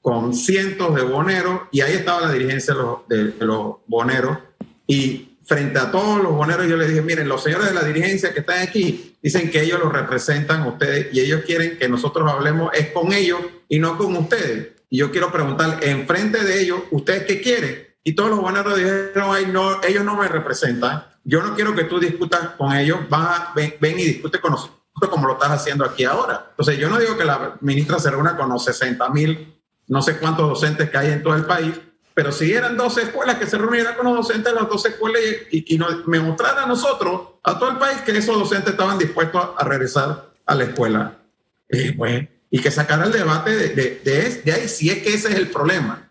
con 0.00 0.34
cientos 0.34 0.94
de 0.94 1.02
boneros 1.02 1.62
y 1.70 1.80
ahí 1.80 1.94
estaba 1.94 2.22
la 2.22 2.32
dirigencia 2.32 2.74
de 3.08 3.34
los, 3.40 3.76
boneros 3.86 4.38
y 4.86 5.36
frente 5.44 5.78
a 5.78 5.90
todos 5.90 6.22
los 6.22 6.32
boneros 6.32 6.66
yo 6.68 6.76
les 6.76 6.88
dije, 6.88 7.02
miren, 7.02 7.28
los 7.28 7.42
señores 7.42 7.68
de 7.68 7.74
la 7.74 7.84
dirigencia 7.84 8.32
que 8.32 8.40
están 8.40 8.60
aquí 8.60 9.16
dicen 9.22 9.50
que 9.50 9.62
ellos 9.62 9.80
los 9.80 9.92
representan 9.92 10.62
a 10.62 10.68
ustedes 10.68 11.08
y 11.12 11.20
ellos 11.20 11.42
quieren 11.44 11.78
que 11.78 11.88
nosotros 11.88 12.30
hablemos 12.30 12.70
es 12.74 12.90
con 12.90 13.12
ellos 13.12 13.40
y 13.68 13.78
no 13.78 13.98
con 13.98 14.16
ustedes. 14.16 14.68
Y 14.90 14.98
yo 14.98 15.10
quiero 15.10 15.30
preguntar, 15.30 15.80
enfrente 15.82 16.42
de 16.44 16.62
ellos, 16.62 16.80
¿ustedes 16.90 17.24
qué 17.24 17.40
quieren? 17.40 17.88
Y 18.04 18.14
todos 18.14 18.30
los 18.30 18.40
boneros 18.40 18.76
dijeron, 18.76 19.34
Ay, 19.34 19.46
no, 19.46 19.82
ellos 19.82 20.04
no 20.04 20.16
me 20.16 20.28
representan, 20.28 21.04
yo 21.24 21.42
no 21.42 21.54
quiero 21.54 21.74
que 21.74 21.84
tú 21.84 21.98
discutas 22.00 22.50
con 22.56 22.72
ellos, 22.72 23.00
ven, 23.54 23.74
ven 23.80 23.98
y 23.98 24.04
discute 24.04 24.40
con 24.40 24.52
nosotros 24.52 24.78
como 25.10 25.26
lo 25.26 25.34
estás 25.34 25.50
haciendo 25.50 25.84
aquí 25.84 26.04
ahora. 26.04 26.46
Entonces 26.50 26.78
yo 26.78 26.88
no 26.88 26.98
digo 26.98 27.16
que 27.16 27.24
la 27.24 27.56
ministra 27.60 27.98
se 27.98 28.10
reúna 28.10 28.36
con 28.36 28.48
los 28.48 28.64
60 28.64 29.08
mil 29.10 29.57
no 29.88 30.02
sé 30.02 30.18
cuántos 30.18 30.48
docentes 30.48 30.90
que 30.90 30.98
hay 30.98 31.10
en 31.10 31.22
todo 31.22 31.34
el 31.34 31.44
país, 31.44 31.74
pero 32.14 32.32
si 32.32 32.52
eran 32.52 32.76
12 32.76 33.02
escuelas 33.02 33.36
que 33.36 33.46
se 33.46 33.56
reunieran 33.56 33.94
con 33.94 34.06
los 34.06 34.16
docentes 34.16 34.52
de 34.52 34.60
las 34.60 34.68
12 34.68 34.88
escuelas 34.88 35.22
y, 35.52 35.74
y 35.74 35.78
me 36.06 36.18
mostraran 36.18 36.64
a 36.64 36.66
nosotros, 36.66 37.20
a 37.44 37.58
todo 37.58 37.70
el 37.70 37.78
país, 37.78 38.00
que 38.00 38.10
esos 38.10 38.36
docentes 38.36 38.72
estaban 38.72 38.98
dispuestos 38.98 39.50
a, 39.56 39.64
regresar 39.64 40.30
a 40.44 40.54
la 40.56 40.64
escuela. 40.64 41.18
Y, 41.70 41.92
pues, 41.92 42.26
y 42.50 42.60
que 42.60 42.72
sacara 42.72 43.04
el 43.04 43.12
debate 43.12 43.54
de, 43.56 44.52
ahí, 44.52 44.68
si 44.68 44.90
es 44.90 45.02
que 45.02 45.14
ese 45.14 45.28
es 45.28 45.36
el 45.36 45.48
problema. 45.48 46.10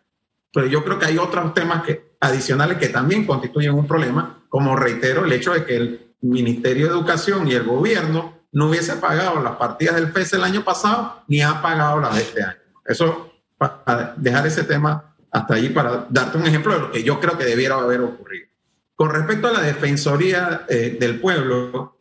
Pero 0.53 0.67
yo 0.67 0.83
creo 0.85 0.97
que 0.97 1.07
hay 1.07 1.17
otros 1.17 1.53
temas 1.53 1.83
adicionales 2.19 2.77
que 2.77 2.87
también 2.87 3.25
constituyen 3.25 3.73
un 3.73 3.85
problema, 3.85 4.45
como 4.49 4.75
reitero, 4.77 5.25
el 5.25 5.33
hecho 5.33 5.53
de 5.53 5.65
que 5.65 5.75
el 5.75 6.13
Ministerio 6.21 6.85
de 6.85 6.93
Educación 6.93 7.47
y 7.47 7.53
el 7.53 7.63
gobierno 7.63 8.37
no 8.53 8.69
hubiese 8.69 8.95
pagado 8.95 9.41
las 9.41 9.57
partidas 9.57 9.95
del 9.95 10.11
FES 10.13 10.33
el 10.33 10.43
año 10.45 10.63
pasado, 10.63 11.23
ni 11.27 11.41
ha 11.41 11.61
pagado 11.61 11.99
las 11.99 12.15
de 12.15 12.21
este 12.21 12.43
año. 12.43 12.57
Eso 12.85 13.33
para 13.57 14.13
dejar 14.17 14.47
ese 14.47 14.63
tema 14.63 15.15
hasta 15.31 15.55
allí 15.55 15.69
para 15.69 16.07
darte 16.09 16.37
un 16.37 16.45
ejemplo 16.45 16.73
de 16.73 16.79
lo 16.79 16.91
que 16.91 17.03
yo 17.03 17.19
creo 17.19 17.37
que 17.37 17.45
debiera 17.45 17.75
haber 17.75 18.01
ocurrido. 18.01 18.47
Con 18.95 19.11
respecto 19.11 19.47
a 19.47 19.53
la 19.53 19.61
Defensoría 19.61 20.65
eh, 20.69 20.97
del 20.99 21.19
Pueblo, 21.19 21.99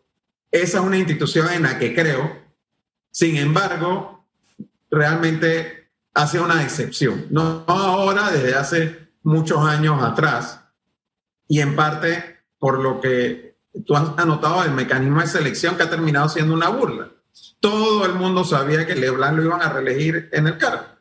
esa 0.51 0.79
es 0.79 0.85
una 0.85 0.97
institución 0.97 1.51
en 1.53 1.63
la 1.63 1.79
que 1.79 1.95
creo, 1.95 2.45
sin 3.11 3.37
embargo, 3.37 4.27
realmente 4.91 5.91
hace 6.15 6.41
una 6.41 6.63
excepción. 6.63 7.27
No 7.31 7.65
ahora, 7.67 8.31
desde 8.31 8.55
hace 8.55 9.09
muchos 9.23 9.59
años 9.67 10.03
atrás, 10.03 10.63
y 11.49 11.61
en 11.61 11.77
parte 11.77 12.37
por 12.59 12.79
lo 12.79 13.01
que 13.01 13.59
tú 13.85 13.95
has 13.95 14.19
anotado 14.19 14.65
el 14.65 14.71
mecanismo 14.71 15.21
de 15.21 15.27
selección 15.27 15.77
que 15.77 15.83
ha 15.83 15.91
terminado 15.91 16.29
siendo 16.29 16.55
una 16.55 16.71
burla. 16.71 17.11
Todo 17.61 18.07
el 18.07 18.15
mundo 18.15 18.45
sabía 18.45 18.87
que 18.87 18.95
Leblanc 18.95 19.37
lo 19.37 19.45
iban 19.45 19.61
a 19.61 19.69
reelegir 19.69 20.31
en 20.33 20.47
el 20.47 20.57
cargo 20.57 20.96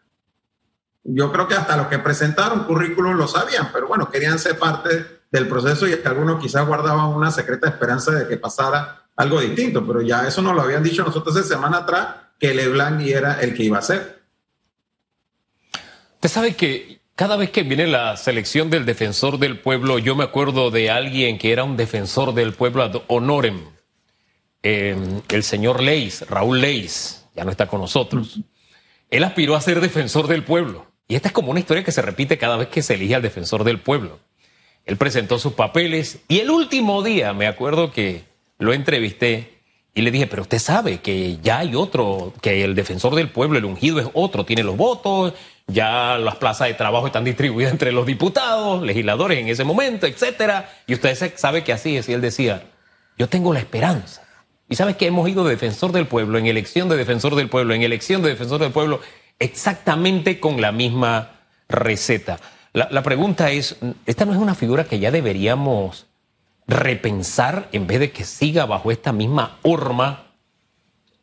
yo 1.07 1.31
creo 1.31 1.47
que 1.47 1.53
hasta 1.53 1.77
los 1.77 1.87
que 1.87 1.99
presentaron 1.99 2.63
currículum 2.63 3.15
lo 3.15 3.27
sabían, 3.27 3.69
pero 3.71 3.87
bueno, 3.87 4.09
querían 4.09 4.39
ser 4.39 4.57
parte 4.57 5.21
del 5.31 5.47
proceso 5.47 5.87
y 5.87 5.93
algunos 6.03 6.41
quizás 6.41 6.65
guardaban 6.65 7.07
una 7.09 7.31
secreta 7.31 7.69
esperanza 7.69 8.11
de 8.11 8.27
que 8.27 8.37
pasara 8.37 9.03
algo 9.15 9.39
distinto, 9.39 9.85
pero 9.85 10.01
ya 10.01 10.27
eso 10.27 10.41
nos 10.41 10.55
lo 10.55 10.63
habían 10.63 10.83
dicho 10.83 11.03
nosotros 11.03 11.37
hace 11.37 11.47
semana 11.47 11.79
atrás, 11.79 12.07
que 12.39 12.53
Leblanc 12.53 13.01
era 13.01 13.39
el 13.39 13.53
que 13.53 13.63
iba 13.63 13.77
a 13.77 13.83
ser. 13.83 14.23
Usted 16.15 16.29
sabe 16.29 16.55
que 16.55 17.01
cada 17.15 17.37
vez 17.37 17.51
que 17.51 17.63
viene 17.63 17.85
la 17.85 18.17
selección 18.17 18.71
del 18.71 18.85
defensor 18.85 19.37
del 19.37 19.59
pueblo, 19.59 19.99
yo 19.99 20.15
me 20.15 20.23
acuerdo 20.23 20.71
de 20.71 20.89
alguien 20.89 21.37
que 21.37 21.51
era 21.51 21.63
un 21.63 21.77
defensor 21.77 22.33
del 22.33 22.53
pueblo 22.53 23.05
honorem, 23.07 23.61
eh, 24.63 25.21
el 25.29 25.43
señor 25.43 25.83
Leis, 25.83 26.27
Raúl 26.27 26.61
Leis, 26.61 27.27
ya 27.35 27.45
no 27.45 27.51
está 27.51 27.67
con 27.67 27.79
nosotros. 27.79 28.39
Él 29.11 29.23
aspiró 29.23 29.55
a 29.55 29.61
ser 29.61 29.79
defensor 29.79 30.27
del 30.27 30.43
pueblo. 30.43 30.94
Y 31.07 31.15
esta 31.15 31.29
es 31.29 31.33
como 31.33 31.51
una 31.51 31.59
historia 31.59 31.83
que 31.83 31.91
se 31.91 32.01
repite 32.01 32.37
cada 32.37 32.57
vez 32.57 32.67
que 32.69 32.81
se 32.81 32.95
elige 32.95 33.15
al 33.15 33.21
defensor 33.21 33.63
del 33.63 33.79
pueblo. 33.79 34.19
Él 34.85 34.97
presentó 34.97 35.39
sus 35.39 35.53
papeles 35.53 36.19
y 36.27 36.39
el 36.39 36.49
último 36.49 37.03
día, 37.03 37.33
me 37.33 37.47
acuerdo 37.47 37.91
que 37.91 38.23
lo 38.57 38.73
entrevisté, 38.73 39.55
Y 39.97 40.01
le 40.01 40.11
dije, 40.11 40.27
pero 40.27 40.41
usted 40.41 40.59
sabe 40.59 40.99
que 40.99 41.37
ya 41.41 41.59
hay 41.59 41.73
otro, 41.73 42.33
que 42.41 42.65
el 42.65 42.75
defensor 42.75 43.15
del 43.15 43.29
pueblo, 43.29 43.57
el 43.57 43.63
ungido 43.63 44.01
es 44.01 44.07
otro, 44.11 44.43
tiene 44.43 44.61
los 44.61 44.75
votos, 44.75 45.33
ya 45.67 46.17
las 46.17 46.35
plazas 46.35 46.67
de 46.67 46.73
trabajo 46.73 47.07
están 47.07 47.23
distribuidas 47.23 47.71
entre 47.71 47.93
los 47.93 48.05
diputados, 48.05 48.83
legisladores 48.83 49.39
en 49.39 49.47
ese 49.47 49.63
momento, 49.63 50.05
etcétera. 50.05 50.69
Y 50.85 50.95
usted 50.95 51.33
sabe 51.37 51.63
que 51.63 51.71
así 51.71 51.95
es. 51.95 52.09
Y 52.09 52.13
él 52.13 52.19
decía, 52.19 52.63
yo 53.17 53.29
tengo 53.29 53.53
la 53.53 53.59
esperanza. 53.59 54.21
Y 54.67 54.75
sabes 54.75 54.97
que 54.97 55.07
hemos 55.07 55.29
ido 55.29 55.45
de 55.45 55.51
defensor 55.51 55.93
del 55.93 56.07
pueblo, 56.07 56.37
en 56.39 56.47
elección 56.47 56.89
de 56.89 56.97
defensor 56.97 57.35
del 57.35 57.47
pueblo, 57.47 57.73
en 57.73 57.83
elección 57.83 58.21
de 58.21 58.29
defensor 58.29 58.59
del 58.59 58.73
pueblo, 58.73 58.99
exactamente 59.39 60.39
con 60.39 60.61
la 60.61 60.71
misma 60.71 61.31
receta. 61.67 62.39
La, 62.73 63.03
pregunta 63.03 63.51
es, 63.51 63.77
¿esta 64.05 64.25
no 64.25 64.33
es 64.33 64.37
una 64.37 64.53
figura 64.53 64.83
que 64.83 64.99
ya 64.99 65.09
deberíamos 65.09 66.07
repensar 66.67 67.69
en 67.71 67.87
vez 67.87 68.01
de 68.01 68.11
que 68.11 68.25
siga 68.25 68.65
bajo 68.65 68.91
esta 68.91 69.13
misma 69.13 69.59
horma 69.61 70.25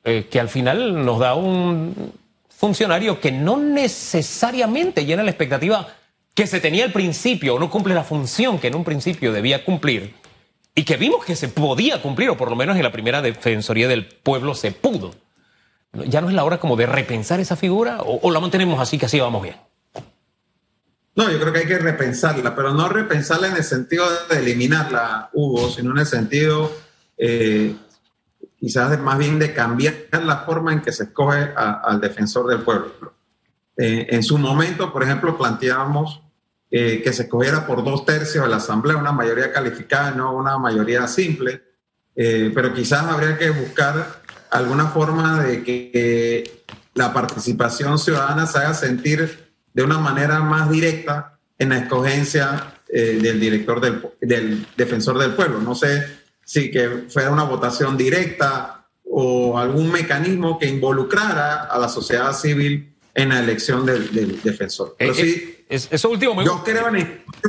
eh, 0.05 0.29
que 0.31 0.41
al 0.41 0.49
final 0.49 1.05
nos 1.05 1.19
da 1.19 1.35
un 1.35 2.13
funcionario 2.49 3.21
que 3.21 3.33
no 3.33 3.59
necesariamente 3.59 5.05
llena 5.05 5.23
la 5.23 5.31
expectativa 5.31 5.89
que 6.35 6.47
se 6.47 6.61
tenía 6.61 6.85
al 6.85 6.93
principio 6.93 7.57
o 7.57 7.59
no 7.59 7.71
cumple 7.71 7.95
la 7.95 8.05
función 8.05 8.59
que 8.59 8.69
en 8.69 8.77
un 8.77 8.85
principio 8.85 9.33
debía 9.33 9.65
cumplir 9.65 10.15
y 10.75 10.85
que 10.85 10.97
vimos 10.97 11.25
que 11.25 11.37
se 11.37 11.49
podía 11.49 12.01
cumplir 12.01 12.31
o 12.31 12.37
por 12.37 12.49
lo 12.49 12.57
menos 12.57 12.77
en 12.77 12.83
la 12.83 12.93
primera 12.93 13.21
Defensoría 13.21 13.89
del 13.89 14.07
Pueblo 14.07 14.55
se 14.55 14.73
pudo. 14.73 15.15
¿Ya 15.93 16.23
no 16.23 16.29
es 16.29 16.35
la 16.35 16.45
hora 16.45 16.59
como 16.59 16.77
de 16.77 16.87
repensar 16.87 17.39
esa 17.41 17.55
figura 17.55 17.99
o, 18.01 18.31
la 18.31 18.41
mantenemos 18.41 18.81
así 18.81 18.99
que 18.99 19.07
así 19.07 19.21
vamos 19.21 19.43
bien? 19.43 19.57
No, 21.15 21.31
yo 21.31 21.39
creo 21.39 21.53
que 21.53 21.59
hay 21.61 21.67
que 21.67 21.79
repensarla, 21.79 22.55
pero 22.55 22.73
no 22.73 22.89
repensarla 22.89 23.49
en 23.49 23.57
el 23.57 23.65
sentido 23.65 24.07
de 24.31 24.39
eliminarla, 24.39 25.29
Hugo, 25.35 25.69
sino 25.69 25.91
en 25.91 25.99
el 25.99 26.07
sentido 26.07 26.73
eh, 27.19 27.77
quizás 28.59 28.99
más 29.01 29.19
bien 29.19 29.39
de 29.39 29.53
cambiar 29.53 29.95
la 30.25 30.39
forma 30.39 30.73
en 30.73 30.81
que 30.81 30.93
se 30.93 31.05
escoge 31.05 31.51
al 31.55 32.01
defensor 32.01 32.47
del 32.47 32.61
pueblo. 32.61 33.13
Eh, 33.77 34.07
en 34.09 34.23
su 34.23 34.39
momento, 34.39 34.91
por 34.91 35.03
ejemplo, 35.03 35.37
planteábamos 35.37 36.23
eh, 36.71 37.03
que 37.05 37.13
se 37.13 37.25
escogiera 37.25 37.67
por 37.67 37.85
dos 37.85 38.07
tercios 38.07 38.45
de 38.45 38.51
la 38.51 38.57
Asamblea, 38.57 38.97
una 38.97 39.13
mayoría 39.13 39.53
calificada, 39.53 40.13
no 40.13 40.35
una 40.35 40.57
mayoría 40.57 41.07
simple, 41.07 41.63
pero 42.15 42.75
quizás 42.75 43.05
habría 43.05 43.39
que 43.39 43.51
buscar 43.51 44.22
alguna 44.53 44.87
forma 44.89 45.43
de 45.43 45.65
que 45.65 46.65
la 46.95 47.13
participación 47.13 47.99
ciudadana 47.99 48.47
se 48.47 48.59
haga 48.59 48.75
sentir 48.75 49.51
de 49.73 49.83
una 49.83 49.99
manera 49.99 50.41
más 50.41 50.71
directa 50.71 51.39
en 51.59 51.71
la 51.71 51.79
escogencia 51.79 52.75
eh, 52.89 53.19
del 53.23 53.41
director 53.41 53.81
del, 53.81 54.03
del, 54.21 54.67
defensor 54.77 55.19
del 55.19 55.33
pueblo. 55.33 55.61
No 55.61 55.75
sé 55.75 56.07
si 56.45 56.71
que 56.71 57.07
fuera 57.09 57.31
una 57.31 57.45
votación 57.45 57.97
directa 57.97 58.87
o 59.05 59.59
algún 59.59 59.91
mecanismo 59.91 60.59
que 60.59 60.69
involucrara 60.69 61.65
a 61.65 61.79
la 61.79 61.89
sociedad 61.89 62.33
civil 62.35 62.92
en 63.15 63.29
la 63.29 63.41
elección 63.41 63.85
del, 63.85 64.13
del 64.13 64.43
defensor. 64.43 64.97
Pero 64.99 65.15
sí, 65.15 65.65
es, 65.69 65.89
eso 65.91 66.11
último 66.11 66.43
Yo 66.43 66.63
creo, 66.65 66.91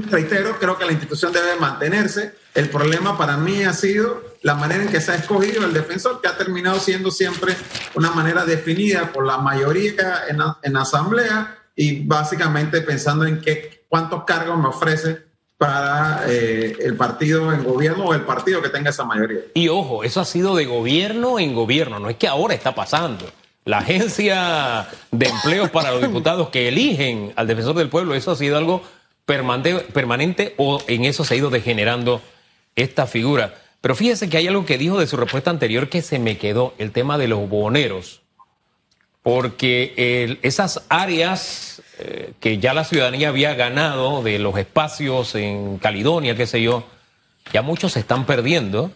reitero, 0.09 0.57
creo 0.59 0.77
que 0.77 0.85
la 0.85 0.91
institución 0.91 1.31
debe 1.31 1.55
mantenerse. 1.59 2.33
El 2.53 2.69
problema 2.69 3.17
para 3.17 3.37
mí 3.37 3.63
ha 3.63 3.73
sido 3.73 4.23
la 4.41 4.55
manera 4.55 4.83
en 4.83 4.89
que 4.89 5.01
se 5.01 5.11
ha 5.11 5.15
escogido 5.15 5.65
el 5.65 5.73
defensor, 5.73 6.21
que 6.21 6.27
ha 6.27 6.37
terminado 6.37 6.79
siendo 6.79 7.11
siempre 7.11 7.55
una 7.95 8.11
manera 8.11 8.45
definida 8.45 9.11
por 9.11 9.25
la 9.25 9.37
mayoría 9.37 10.23
en 10.29 10.37
la, 10.37 10.57
en 10.61 10.73
la 10.73 10.81
asamblea 10.81 11.57
y 11.75 12.05
básicamente 12.05 12.81
pensando 12.81 13.25
en 13.25 13.41
qué, 13.41 13.85
cuántos 13.89 14.23
cargos 14.25 14.57
me 14.59 14.67
ofrece 14.67 15.33
para 15.57 16.23
eh, 16.27 16.75
el 16.79 16.95
partido 16.97 17.53
en 17.53 17.63
gobierno 17.63 18.05
o 18.05 18.13
el 18.13 18.21
partido 18.21 18.61
que 18.61 18.69
tenga 18.69 18.89
esa 18.89 19.05
mayoría. 19.05 19.39
Y 19.53 19.69
ojo, 19.69 20.03
eso 20.03 20.19
ha 20.19 20.25
sido 20.25 20.55
de 20.55 20.65
gobierno 20.65 21.39
en 21.39 21.55
gobierno, 21.55 21.99
no 21.99 22.09
es 22.09 22.17
que 22.17 22.27
ahora 22.27 22.53
está 22.53 22.75
pasando. 22.75 23.25
La 23.65 23.79
agencia 23.79 24.89
de 25.11 25.27
empleos 25.27 25.69
para 25.69 25.91
los 25.91 26.01
diputados 26.01 26.49
que 26.49 26.67
eligen 26.67 27.33
al 27.35 27.47
defensor 27.47 27.75
del 27.75 27.89
pueblo, 27.89 28.13
eso 28.13 28.31
ha 28.31 28.35
sido 28.35 28.57
algo 28.57 28.83
permanente, 29.25 30.53
o 30.57 30.81
en 30.87 31.05
eso 31.05 31.23
se 31.23 31.33
ha 31.33 31.37
ido 31.37 31.49
degenerando 31.49 32.21
esta 32.75 33.07
figura. 33.07 33.55
Pero 33.79 33.95
fíjese 33.95 34.29
que 34.29 34.37
hay 34.37 34.47
algo 34.47 34.65
que 34.65 34.77
dijo 34.77 34.99
de 34.99 35.07
su 35.07 35.15
respuesta 35.15 35.49
anterior 35.49 35.89
que 35.89 36.01
se 36.01 36.19
me 36.19 36.37
quedó, 36.37 36.73
el 36.77 36.91
tema 36.91 37.17
de 37.17 37.27
los 37.27 37.47
boneros 37.47 38.23
porque 39.23 40.37
esas 40.41 40.83
áreas 40.89 41.81
eh, 41.97 42.33
que 42.41 42.59
ya 42.59 42.73
la 42.73 42.83
ciudadanía 42.83 43.29
había 43.29 43.55
ganado 43.55 44.21
de 44.21 44.37
los 44.37 44.57
espacios 44.57 45.33
en 45.35 45.77
Caledonia, 45.77 46.35
qué 46.35 46.45
sé 46.45 46.61
yo, 46.61 46.85
ya 47.53 47.61
muchos 47.61 47.93
se 47.93 48.01
están 48.01 48.25
perdiendo 48.25 48.91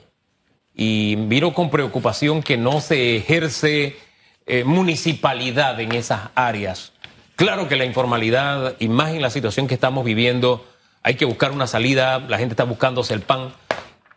y 0.75 1.15
miro 1.17 1.53
con 1.53 1.69
preocupación 1.69 2.43
que 2.43 2.57
no 2.57 2.81
se 2.81 3.15
ejerce 3.15 3.95
eh, 4.47 4.63
municipalidad 4.63 5.79
en 5.79 5.91
esas 5.91 6.29
áreas. 6.33 6.93
Claro 7.35 7.67
que 7.67 7.75
la 7.75 7.85
informalidad 7.85 8.75
y 8.79 8.87
más 8.87 9.11
en 9.11 9.21
la 9.21 9.29
situación 9.29 9.67
que 9.67 9.73
estamos 9.73 10.05
viviendo, 10.05 10.65
hay 11.03 11.15
que 11.15 11.25
buscar 11.25 11.51
una 11.51 11.67
salida, 11.67 12.19
la 12.19 12.37
gente 12.37 12.53
está 12.53 12.63
buscándose 12.63 13.13
el 13.13 13.21
pan, 13.21 13.53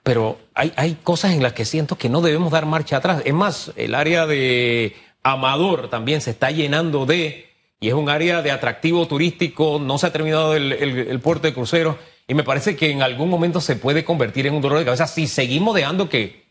pero 0.05 0.39
hay, 0.55 0.73
hay 0.77 0.97
cosas 1.03 1.33
en 1.33 1.43
las 1.43 1.53
que 1.53 1.65
siento 1.65 1.99
que 1.99 2.09
no 2.09 2.23
debemos 2.23 2.53
dar 2.53 2.65
marcha 2.65 2.99
atrás. 2.99 3.23
Es 3.25 3.35
más, 3.35 3.73
el 3.75 3.95
área 3.95 4.27
de 4.27 4.97
Amador 5.23 5.91
también 5.91 6.21
se 6.21 6.31
está 6.31 6.51
llenando 6.51 7.07
de, 7.07 7.51
y 7.81 7.89
es 7.89 7.95
un 7.95 8.09
área 8.09 8.41
de 8.41 8.53
atractivo 8.53 9.07
turístico, 9.07 9.79
no 9.81 9.99
se 9.99 10.07
ha 10.07 10.13
terminado 10.13 10.55
el, 10.55 11.21
puerto 11.21 11.47
de 11.47 11.55
cruceros, 11.55 11.97
y 12.29 12.35
me 12.35 12.45
parece 12.45 12.77
que 12.77 12.91
en 12.91 13.03
algún 13.03 13.29
momento 13.29 13.61
se 13.61 13.77
puede 13.77 14.05
convertir 14.05 14.47
en 14.47 14.55
un 14.55 14.63
dolor 14.63 14.79
de 14.79 14.85
cabeza 14.85 15.07
si 15.07 15.27
seguimos 15.27 15.75
dejando 15.75 16.09
que, 16.09 16.45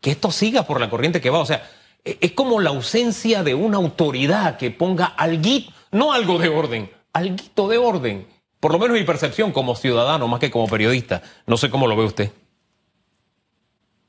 que 0.00 0.10
esto 0.10 0.32
siga 0.32 0.62
por 0.62 0.80
la 0.80 0.88
corriente 0.88 1.20
que 1.20 1.28
va. 1.28 1.40
O 1.40 1.46
sea, 1.46 1.68
es 2.04 2.32
como 2.32 2.60
la 2.60 2.70
ausencia 2.70 3.42
de 3.42 3.54
una 3.54 3.76
autoridad 3.76 4.56
que 4.56 4.70
ponga 4.70 5.06
algo, 5.06 5.60
no 5.92 6.12
algo 6.12 6.38
de 6.38 6.48
orden, 6.48 6.90
algo 7.12 7.68
de 7.68 7.78
orden. 7.78 8.26
Por 8.58 8.72
lo 8.72 8.78
menos 8.78 8.96
mi 8.96 9.04
percepción 9.04 9.52
como 9.52 9.74
ciudadano, 9.74 10.28
más 10.28 10.40
que 10.40 10.50
como 10.50 10.68
periodista. 10.68 11.22
No 11.46 11.56
sé 11.56 11.70
cómo 11.70 11.86
lo 11.86 11.96
ve 11.96 12.04
usted. 12.04 12.30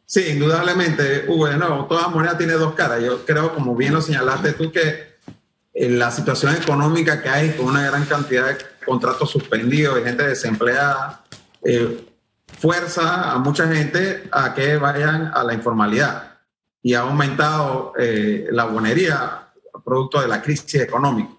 Sí, 0.06 0.28
indudablemente, 0.30 1.26
Hugo, 1.30 1.48
no, 1.52 1.86
toda 1.86 2.10
moneda 2.10 2.38
tiene 2.38 2.54
dos 2.54 2.74
caras. 2.74 3.02
Yo 3.02 3.26
creo, 3.26 3.54
como 3.54 3.76
bien 3.76 3.94
lo 3.94 4.02
señalaste 4.02 4.52
tú, 4.54 4.70
que 4.72 5.12
la 5.74 6.12
situación 6.12 6.54
económica 6.56 7.22
que 7.22 7.30
hay 7.30 7.52
con 7.52 7.68
una 7.68 7.86
gran 7.88 8.06
cantidad 8.06 8.48
de 8.48 8.58
contratos 8.86 9.32
suspendidos 9.32 10.00
y 10.00 10.04
gente 10.04 10.28
desempleada, 10.28 11.24
eh, 11.64 12.06
fuerza 12.60 13.32
a 13.32 13.38
mucha 13.40 13.68
gente 13.70 14.28
a 14.34 14.54
que 14.54 14.76
vayan 14.76 15.32
a 15.34 15.46
la 15.46 15.54
informalidad 15.54 16.31
y 16.84 16.94
ha 16.94 17.02
aumentado 17.02 17.94
eh, 17.98 18.48
la 18.52 18.66
bonería 18.66 19.48
producto 19.84 20.22
de 20.22 20.28
la 20.28 20.42
crisis 20.42 20.76
económica. 20.76 21.34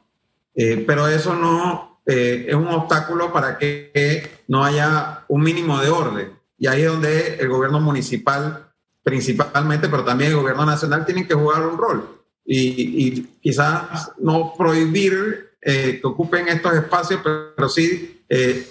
Eh, 0.55 0.85
pero 0.87 1.09
eso 1.09 1.35
no 1.35 2.01
es 2.05 2.55
un 2.55 2.67
obstáculo 2.67 3.33
para 3.33 3.57
que 3.57 4.43
no 4.49 4.65
haya 4.65 5.25
un 5.29 5.41
mínimo 5.43 5.79
de 5.81 5.89
orden 5.89 6.43
y 6.63 6.69
ahí 6.69 6.83
es 6.83 6.93
donde 6.93 7.35
el 7.41 7.49
gobierno 7.49 7.81
municipal 7.81 8.73
principalmente, 9.03 9.89
pero 9.89 10.05
también 10.05 10.31
el 10.31 10.37
gobierno 10.37 10.65
nacional 10.65 11.05
tienen 11.05 11.27
que 11.27 11.35
jugar 11.35 11.67
un 11.67 11.77
rol. 11.77 12.21
Y, 12.45 13.23
quizás 13.41 14.13
no 14.19 14.55
prohibir 14.57 15.57
eh, 15.61 15.99
que 16.01 16.07
ocupen 16.07 16.47
estos 16.47 16.73
espacios, 16.75 17.21
pero, 17.25 17.69
sí 17.69 18.25
eh, 18.29 18.65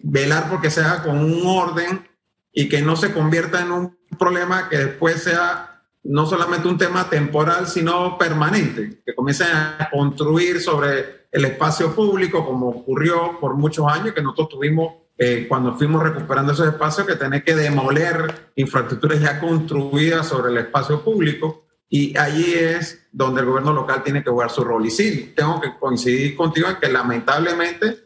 velar 0.00 0.50
porque 0.50 0.70
sea 0.70 1.02
con 1.02 1.18
un 1.18 1.46
orden 1.46 2.06
y 2.52 2.68
que 2.68 2.82
no 2.82 2.96
se 2.96 3.14
convierta 3.14 3.62
en 3.62 3.72
un 3.72 3.98
problema 4.18 4.68
que 4.68 4.76
después 4.76 5.22
sea 5.22 5.67
no 6.04 6.26
solamente 6.26 6.68
un 6.68 6.78
tema 6.78 7.08
temporal, 7.08 7.66
sino 7.66 8.16
permanente, 8.16 9.02
que 9.04 9.14
comiencen 9.14 9.48
a 9.48 9.88
construir 9.90 10.60
sobre 10.60 11.26
el 11.30 11.44
espacio 11.44 11.94
público, 11.94 12.44
como 12.44 12.68
ocurrió 12.68 13.38
por 13.40 13.54
muchos 13.54 13.86
años, 13.86 14.14
que 14.14 14.22
nosotros 14.22 14.48
tuvimos 14.50 14.94
eh, 15.20 15.46
cuando 15.48 15.74
fuimos 15.74 16.00
recuperando 16.02 16.52
esos 16.52 16.68
espacios, 16.68 17.06
que 17.06 17.16
tener 17.16 17.42
que 17.42 17.56
demoler 17.56 18.52
infraestructuras 18.54 19.20
ya 19.20 19.40
construidas 19.40 20.28
sobre 20.28 20.52
el 20.52 20.58
espacio 20.58 21.02
público. 21.02 21.64
Y 21.88 22.16
allí 22.16 22.54
es 22.54 23.08
donde 23.10 23.40
el 23.40 23.46
gobierno 23.46 23.72
local 23.72 24.02
tiene 24.04 24.22
que 24.22 24.30
jugar 24.30 24.50
su 24.50 24.62
rol. 24.62 24.86
Y 24.86 24.90
sí, 24.90 25.32
tengo 25.34 25.60
que 25.60 25.76
coincidir 25.78 26.36
contigo 26.36 26.68
en 26.68 26.76
que 26.76 26.88
lamentablemente 26.88 27.96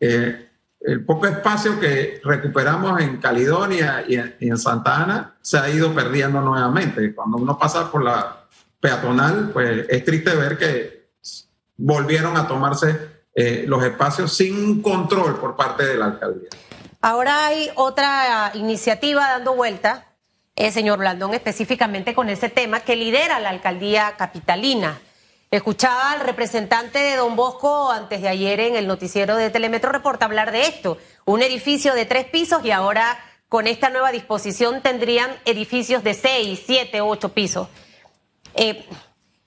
eh, 0.00 0.45
el 0.86 1.04
poco 1.04 1.26
espacio 1.26 1.80
que 1.80 2.20
recuperamos 2.22 3.00
en 3.00 3.16
Caledonia 3.16 4.04
y 4.06 4.14
en, 4.14 4.56
Santa 4.56 5.02
Ana 5.02 5.34
se 5.42 5.58
ha 5.58 5.68
ido 5.68 5.92
perdiendo 5.92 6.40
nuevamente. 6.40 7.12
Cuando 7.12 7.38
uno 7.38 7.58
pasa 7.58 7.90
por 7.90 8.04
la 8.04 8.44
peatonal, 8.78 9.50
pues 9.52 9.84
es 9.88 10.04
triste 10.04 10.34
ver 10.36 10.56
que 10.56 11.08
volvieron 11.76 12.36
a 12.36 12.46
tomarse 12.46 13.24
eh, 13.34 13.64
los 13.66 13.82
espacios 13.82 14.32
sin 14.32 14.80
control 14.80 15.40
por 15.40 15.56
parte 15.56 15.84
de 15.84 15.96
la 15.96 16.04
alcaldía. 16.06 16.50
Ahora 17.00 17.46
hay 17.46 17.68
otra 17.74 18.52
iniciativa 18.54 19.28
dando 19.28 19.54
vuelta, 19.56 20.06
eh, 20.54 20.70
señor 20.70 21.00
Blandón, 21.00 21.34
específicamente 21.34 22.14
con 22.14 22.28
ese 22.28 22.48
tema 22.48 22.80
que 22.80 22.94
lidera 22.94 23.40
la 23.40 23.50
alcaldía 23.50 24.14
capitalina. 24.16 25.00
Escuchaba 25.52 26.10
al 26.10 26.20
representante 26.20 26.98
de 26.98 27.14
Don 27.14 27.36
Bosco 27.36 27.92
antes 27.92 28.20
de 28.20 28.28
ayer 28.28 28.58
en 28.58 28.74
el 28.74 28.88
noticiero 28.88 29.36
de 29.36 29.48
Telemetro 29.48 29.92
Reporta 29.92 30.24
hablar 30.24 30.50
de 30.50 30.62
esto. 30.62 30.98
Un 31.24 31.40
edificio 31.40 31.94
de 31.94 32.04
tres 32.04 32.26
pisos 32.26 32.64
y 32.64 32.72
ahora 32.72 33.16
con 33.48 33.68
esta 33.68 33.88
nueva 33.88 34.10
disposición 34.10 34.82
tendrían 34.82 35.30
edificios 35.44 36.02
de 36.02 36.14
6, 36.14 36.62
7, 36.66 37.00
8 37.00 37.32
pisos. 37.32 37.68
Eh, 38.54 38.84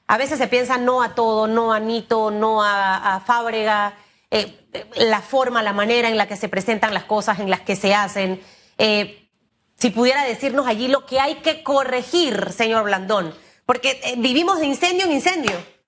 a 0.07 0.17
veces 0.17 0.37
se 0.37 0.47
piensa 0.47 0.77
no 0.77 1.03
a 1.03 1.15
todo, 1.15 1.47
no 1.47 1.73
a 1.73 1.81
Nito, 1.81 2.31
no 2.31 2.63
a, 2.63 3.21
Fábrega, 3.25 3.93
eh, 4.31 4.57
la 4.95 5.19
forma, 5.19 5.61
la 5.63 5.73
manera 5.73 6.07
en 6.07 6.17
la 6.17 6.29
que 6.29 6.37
se 6.37 6.47
presentan 6.47 6.93
las 6.93 7.03
cosas, 7.03 7.39
en 7.39 7.49
las 7.49 7.59
que 7.59 7.75
se 7.75 7.93
hacen. 7.93 8.41
Eh, 8.77 9.27
si 9.75 9.89
pudiera 9.89 10.23
decirnos 10.23 10.65
allí 10.65 10.87
lo 10.87 11.05
que 11.05 11.19
hay 11.19 11.35
que 11.35 11.61
corregir, 11.61 12.53
señor 12.53 12.85
Blandón, 12.85 13.35
porque 13.65 14.15
vivimos 14.17 14.59
de 14.59 14.65
incendio 14.67 15.05
en 15.05 15.11
incendio. 15.11 15.78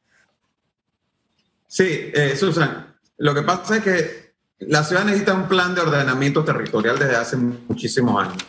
Sí, 1.72 2.12
Susan, 2.36 2.98
lo 3.16 3.34
que 3.34 3.44
pasa 3.44 3.78
es 3.78 3.84
que 3.84 4.34
la 4.60 4.84
ciudad 4.84 5.06
necesita 5.06 5.34
un 5.34 5.48
plan 5.48 5.74
de 5.74 5.80
ordenamiento 5.80 6.44
territorial 6.44 7.00
desde 7.00 7.16
hace 7.16 7.38
muchísimos 7.38 8.22
años. 8.22 8.44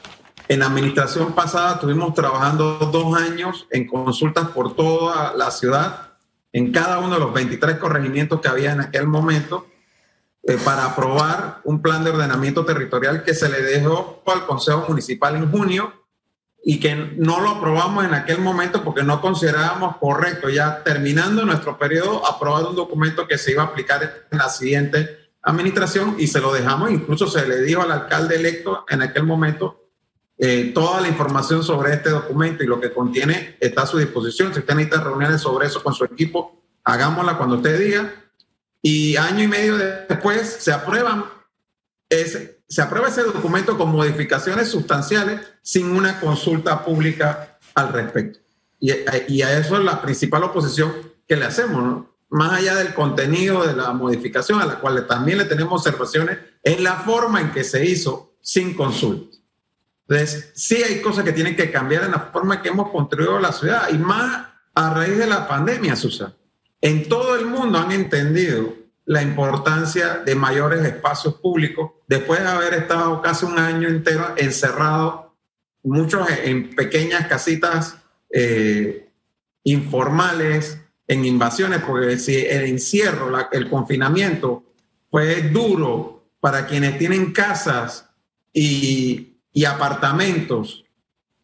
En 0.49 0.59
la 0.59 0.67
administración 0.67 1.33
pasada 1.33 1.75
estuvimos 1.75 2.15
trabajando 2.15 2.81
dos 2.93 3.17
años 3.17 3.69
en 3.71 3.87
consultas 3.87 4.49
por 4.49 4.75
toda 4.75 5.35
la 5.37 5.53
ciudad, 5.53 6.15
en 6.53 6.73
cada 6.73 6.99
uno 6.99 7.15
de 7.15 7.21
los 7.21 7.33
23 7.33 7.77
corregimientos 7.77 8.41
que 8.41 8.49
había 8.49 8.73
en 8.73 8.81
aquel 8.81 9.07
momento, 9.07 9.69
eh, 10.43 10.59
para 10.65 10.87
aprobar 10.87 11.61
un 11.63 11.81
plan 11.81 12.03
de 12.03 12.11
ordenamiento 12.11 12.65
territorial 12.65 13.23
que 13.23 13.35
se 13.35 13.49
le 13.49 13.63
dejó 13.63 14.21
al 14.27 14.47
Consejo 14.47 14.87
Municipal 14.89 15.37
en 15.37 15.49
junio 15.49 16.02
y 16.64 16.79
que 16.79 16.94
no 16.94 17.40
lo 17.40 17.51
aprobamos 17.51 18.05
en 18.05 18.14
aquel 18.14 18.40
momento 18.40 18.85
porque 18.85 19.03
no 19.03 19.20
considerábamos 19.20 19.96
correcto, 19.96 20.48
ya 20.48 20.83
terminando 20.85 21.44
nuestro 21.44 21.77
periodo, 21.77 22.25
aprobar 22.27 22.64
un 22.64 22.77
documento 22.77 23.27
que 23.27 23.37
se 23.37 23.51
iba 23.51 23.62
a 23.62 23.66
aplicar 23.66 24.27
en 24.31 24.38
la 24.38 24.48
siguiente 24.48 25.31
administración 25.42 26.14
y 26.18 26.29
se 26.29 26.40
lo 26.40 26.53
dejamos, 26.53 26.92
incluso 26.92 27.27
se 27.27 27.46
le 27.46 27.62
dijo 27.62 27.83
al 27.83 27.90
alcalde 27.90 28.37
electo 28.37 28.85
en 28.88 29.03
aquel 29.03 29.25
momento, 29.25 29.83
eh, 30.38 30.70
toda 30.72 31.01
la 31.01 31.09
información 31.09 31.62
sobre 31.62 31.92
este 31.92 32.11
documento 32.11 32.62
y 32.62 32.66
lo 32.66 32.81
que 32.81 32.92
contiene 32.92 33.57
está 33.61 33.83
a 33.83 33.87
su 33.87 33.98
disposición. 33.98 34.53
Si 34.53 34.61
usted 34.61 34.75
necesita 34.75 35.03
reuniones 35.03 35.40
sobre 35.40 35.66
eso 35.66 35.83
con 35.83 35.94
su 35.94 36.05
equipo, 36.05 36.62
hagámosla 36.85 37.37
cuando 37.37 37.57
usted 37.57 37.79
diga. 37.79 38.12
Y 38.81 39.16
año 39.16 39.44
y 39.44 39.46
medio 39.46 39.77
después 39.77 40.57
se 40.59 40.72
aprueban 40.72 41.27
ese, 42.09 42.62
se 42.73 42.81
aprueba 42.81 43.09
ese 43.09 43.23
documento 43.23 43.77
con 43.77 43.93
modificaciones 43.93 44.69
sustanciales 44.69 45.43
sin 45.61 45.95
una 45.95 46.19
consulta 46.19 46.83
pública 46.83 47.59
al 47.75 47.93
respecto. 47.93 48.39
Y, 48.81 48.93
y 49.29 49.43
a 49.43 49.59
eso 49.59 49.77
es 49.77 49.85
la 49.85 50.01
principal 50.01 50.45
oposición 50.45 50.91
que 51.29 51.37
le 51.37 51.45
hacemos, 51.45 51.83
¿no? 51.83 52.17
más 52.31 52.53
allá 52.53 52.75
del 52.77 52.95
contenido 52.95 53.67
de 53.67 53.77
la 53.77 53.93
modificación, 53.93 54.59
a 54.63 54.65
la 54.65 54.81
cual 54.81 55.07
también 55.07 55.37
le 55.37 55.45
tenemos 55.45 55.87
observaciones, 55.87 56.39
es 56.63 56.81
la 56.81 56.95
forma 56.95 57.43
en 57.43 57.53
que 57.53 57.63
se 57.63 57.85
hizo 57.85 58.37
sin 58.41 58.73
consulta. 58.73 59.37
Entonces, 60.09 60.51
sí 60.55 60.83
hay 60.83 61.03
cosas 61.03 61.25
que 61.25 61.33
tienen 61.33 61.55
que 61.55 61.71
cambiar 61.71 62.05
en 62.05 62.13
la 62.13 62.31
forma 62.33 62.55
en 62.55 62.63
que 62.63 62.71
hemos 62.71 62.91
construido 62.91 63.39
la 63.39 63.53
ciudad 63.53 63.91
y 63.93 63.99
más 63.99 64.47
a 64.75 64.95
raíz 64.95 65.19
de 65.19 65.27
la 65.27 65.47
pandemia, 65.47 65.95
Susana. 65.95 66.35
En 66.81 67.07
todo 67.07 67.37
el 67.37 67.45
mundo 67.45 67.79
han 67.79 67.93
entendido 67.93 68.82
la 69.05 69.23
importancia 69.23 70.23
de 70.25 70.35
mayores 70.35 70.85
espacios 70.85 71.35
públicos 71.35 71.93
después 72.07 72.41
de 72.41 72.49
haber 72.49 72.75
estado 72.75 73.21
casi 73.21 73.47
un 73.47 73.59
año 73.59 73.88
entero 73.88 74.35
encerrado, 74.37 75.37
muchos 75.83 76.29
en 76.45 76.75
pequeñas 76.75 77.27
casitas 77.27 77.97
eh, 78.31 79.09
informales, 79.65 80.79
en 81.09 81.25
invasiones, 81.25 81.83
porque 81.83 82.19
si 82.19 82.37
el 82.37 82.65
encierro, 82.65 83.31
el 83.51 83.69
confinamiento 83.69 84.65
fue 85.11 85.43
duro 85.43 86.25
para 86.41 86.67
quienes 86.67 86.97
tienen 86.99 87.33
casas 87.33 88.09
y, 88.53 89.37
y 89.53 89.65
apartamentos 89.65 90.85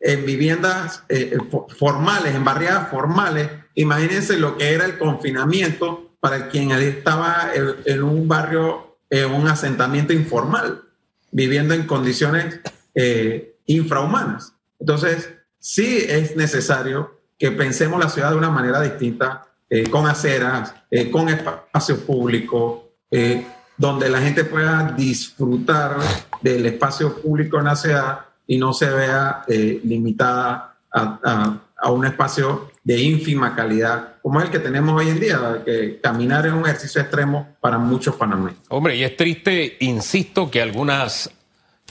en 0.01 0.25
viviendas 0.25 1.05
eh, 1.09 1.37
formales, 1.77 2.35
en 2.35 2.45
barriadas 2.45 2.89
formales, 2.89 3.51
imagínense 3.75 4.39
lo 4.39 4.57
que 4.57 4.73
era 4.73 4.85
el 4.85 4.97
confinamiento 4.97 6.08
para 6.21 6.49
quien 6.49 6.73
estaba 6.73 7.51
en, 7.85 8.03
un 8.03 8.27
barrio, 8.27 8.99
en 9.11 9.33
un 9.33 9.47
asentamiento 9.47 10.13
informal, 10.13 10.83
viviendo 11.31 11.75
en 11.75 11.87
condiciones 11.87 12.61
eh, 12.95 13.57
infrahumanas. 13.67 14.55
Entonces, 14.81 15.31
sí 15.59 16.05
es 16.09 16.37
necesario 16.37 17.19
que 17.39 17.53
pensemos 17.53 18.01
la 18.01 18.09
ciudad 18.09 18.31
de 18.31 18.37
una 18.37 18.51
manera 18.51 18.81
distinta 18.81 19.47
eh, 19.71 19.89
con 19.91 20.07
aceras, 20.07 20.75
eh, 20.91 21.11
con 21.11 21.29
espacio 21.29 22.01
público, 22.07 22.93
eh, 23.11 23.47
donde 23.77 24.09
la 24.09 24.19
gente 24.21 24.45
pueda 24.45 24.95
disfrutar 24.97 25.99
del 26.41 26.65
espacio 26.67 27.21
público 27.21 27.59
en 27.59 27.65
la 27.65 27.77
ciudad 27.77 28.21
y 28.47 28.57
no 28.57 28.73
se 28.73 28.89
vea 28.89 29.45
limitada 29.47 30.79
a, 30.91 31.61
a, 31.77 31.91
un 31.91 32.07
espacio 32.07 32.71
de 32.89 33.03
ínfima 33.03 33.55
calidad, 33.55 34.15
como 34.23 34.41
es 34.41 34.47
el 34.47 34.51
que 34.51 34.61
tenemos 34.61 34.99
hoy 34.99 35.11
en 35.11 35.21
día, 35.21 35.39
que 35.63 36.01
caminar 36.01 36.47
es 36.47 36.55
un 36.55 36.65
ejercicio 36.65 37.03
extremo 37.03 37.47
para 37.61 37.77
muchos 37.77 38.17
panameños. 38.17 38.63
Hombre, 38.71 38.97
y 38.97 39.05
es 39.05 39.15
triste, 39.15 39.77
insisto, 39.81 40.51
que 40.51 40.63
algunas 40.63 41.31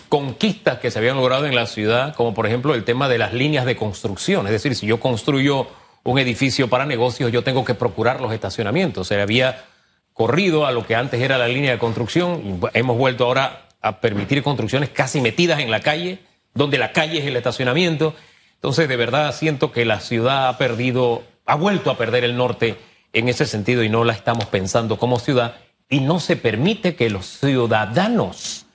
conquistas 0.10 0.79
que 0.79 0.89
se 0.89 0.97
habían 0.97 1.17
logrado 1.17 1.45
en 1.45 1.53
la 1.53 1.67
ciudad, 1.67 2.15
como 2.15 2.33
por 2.33 2.47
ejemplo 2.47 2.73
el 2.73 2.83
tema 2.83 3.07
de 3.10 3.19
las 3.19 3.31
líneas 3.31 3.67
de 3.67 3.75
construcción, 3.75 4.47
es 4.47 4.51
decir, 4.51 4.73
si 4.73 4.88
yo 4.88 4.99
construyo 4.99 5.67
un 6.01 6.17
edificio 6.17 6.67
para 6.67 6.88
negocios, 6.88 7.31
yo 7.31 7.43
tengo 7.43 7.63
que 7.63 7.75
procurar 7.75 8.19
los 8.19 8.33
estacionamientos. 8.33 9.07
Se 9.07 9.21
había 9.21 9.65
corrido 10.13 10.65
a 10.65 10.71
lo 10.71 10.88
que 10.88 10.95
antes 10.95 11.21
era 11.21 11.38
la 11.38 11.47
línea 11.47 11.73
de 11.73 11.77
construcción. 11.77 12.60
Hemos 12.73 12.97
vuelto 12.97 13.25
ahora 13.25 13.67
a 13.81 14.01
permitir 14.01 14.41
construcciones 14.41 14.89
casi 14.89 15.21
metidas 15.21 15.60
en 15.60 15.69
la 15.69 15.81
calle, 15.81 16.21
donde 16.55 16.79
la 16.79 16.91
calle 16.91 17.19
es 17.19 17.25
el 17.27 17.36
estacionamiento. 17.36 18.15
Entonces, 18.57 18.89
de 18.89 18.97
verdad 18.97 19.33
siento 19.33 19.71
que 19.71 19.85
la 19.85 19.99
ciudad 19.99 20.49
ha 20.49 20.57
perdido, 20.57 21.23
ha 21.45 21.55
vuelto 21.55 21.91
a 21.91 21.97
perder 21.97 22.23
el 22.23 22.35
norte 22.35 22.77
en 23.13 23.29
ese 23.29 23.45
sentido 23.45 23.83
y 23.83 23.89
no 23.89 24.03
la 24.03 24.13
estamos 24.13 24.45
pensando 24.45 24.97
como 24.97 25.19
ciudad. 25.19 25.55
Y 25.89 26.01
no 26.01 26.19
se 26.19 26.35
permite 26.35 26.95
que 26.95 27.09
los 27.09 27.25
ciudadanos 27.25 28.65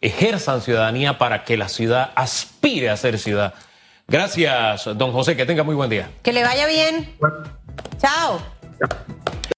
ejerzan 0.00 0.60
ciudadanía 0.60 1.18
para 1.18 1.44
que 1.44 1.56
la 1.56 1.68
ciudad 1.68 2.12
aspire 2.14 2.90
a 2.90 2.96
ser 2.96 3.18
ciudad. 3.18 3.54
Gracias, 4.06 4.84
don 4.96 5.12
José. 5.12 5.36
Que 5.36 5.46
tenga 5.46 5.64
muy 5.64 5.74
buen 5.74 5.90
día. 5.90 6.10
Que 6.22 6.32
le 6.32 6.44
vaya 6.44 6.66
bien. 6.66 7.16
Chao. 7.98 8.40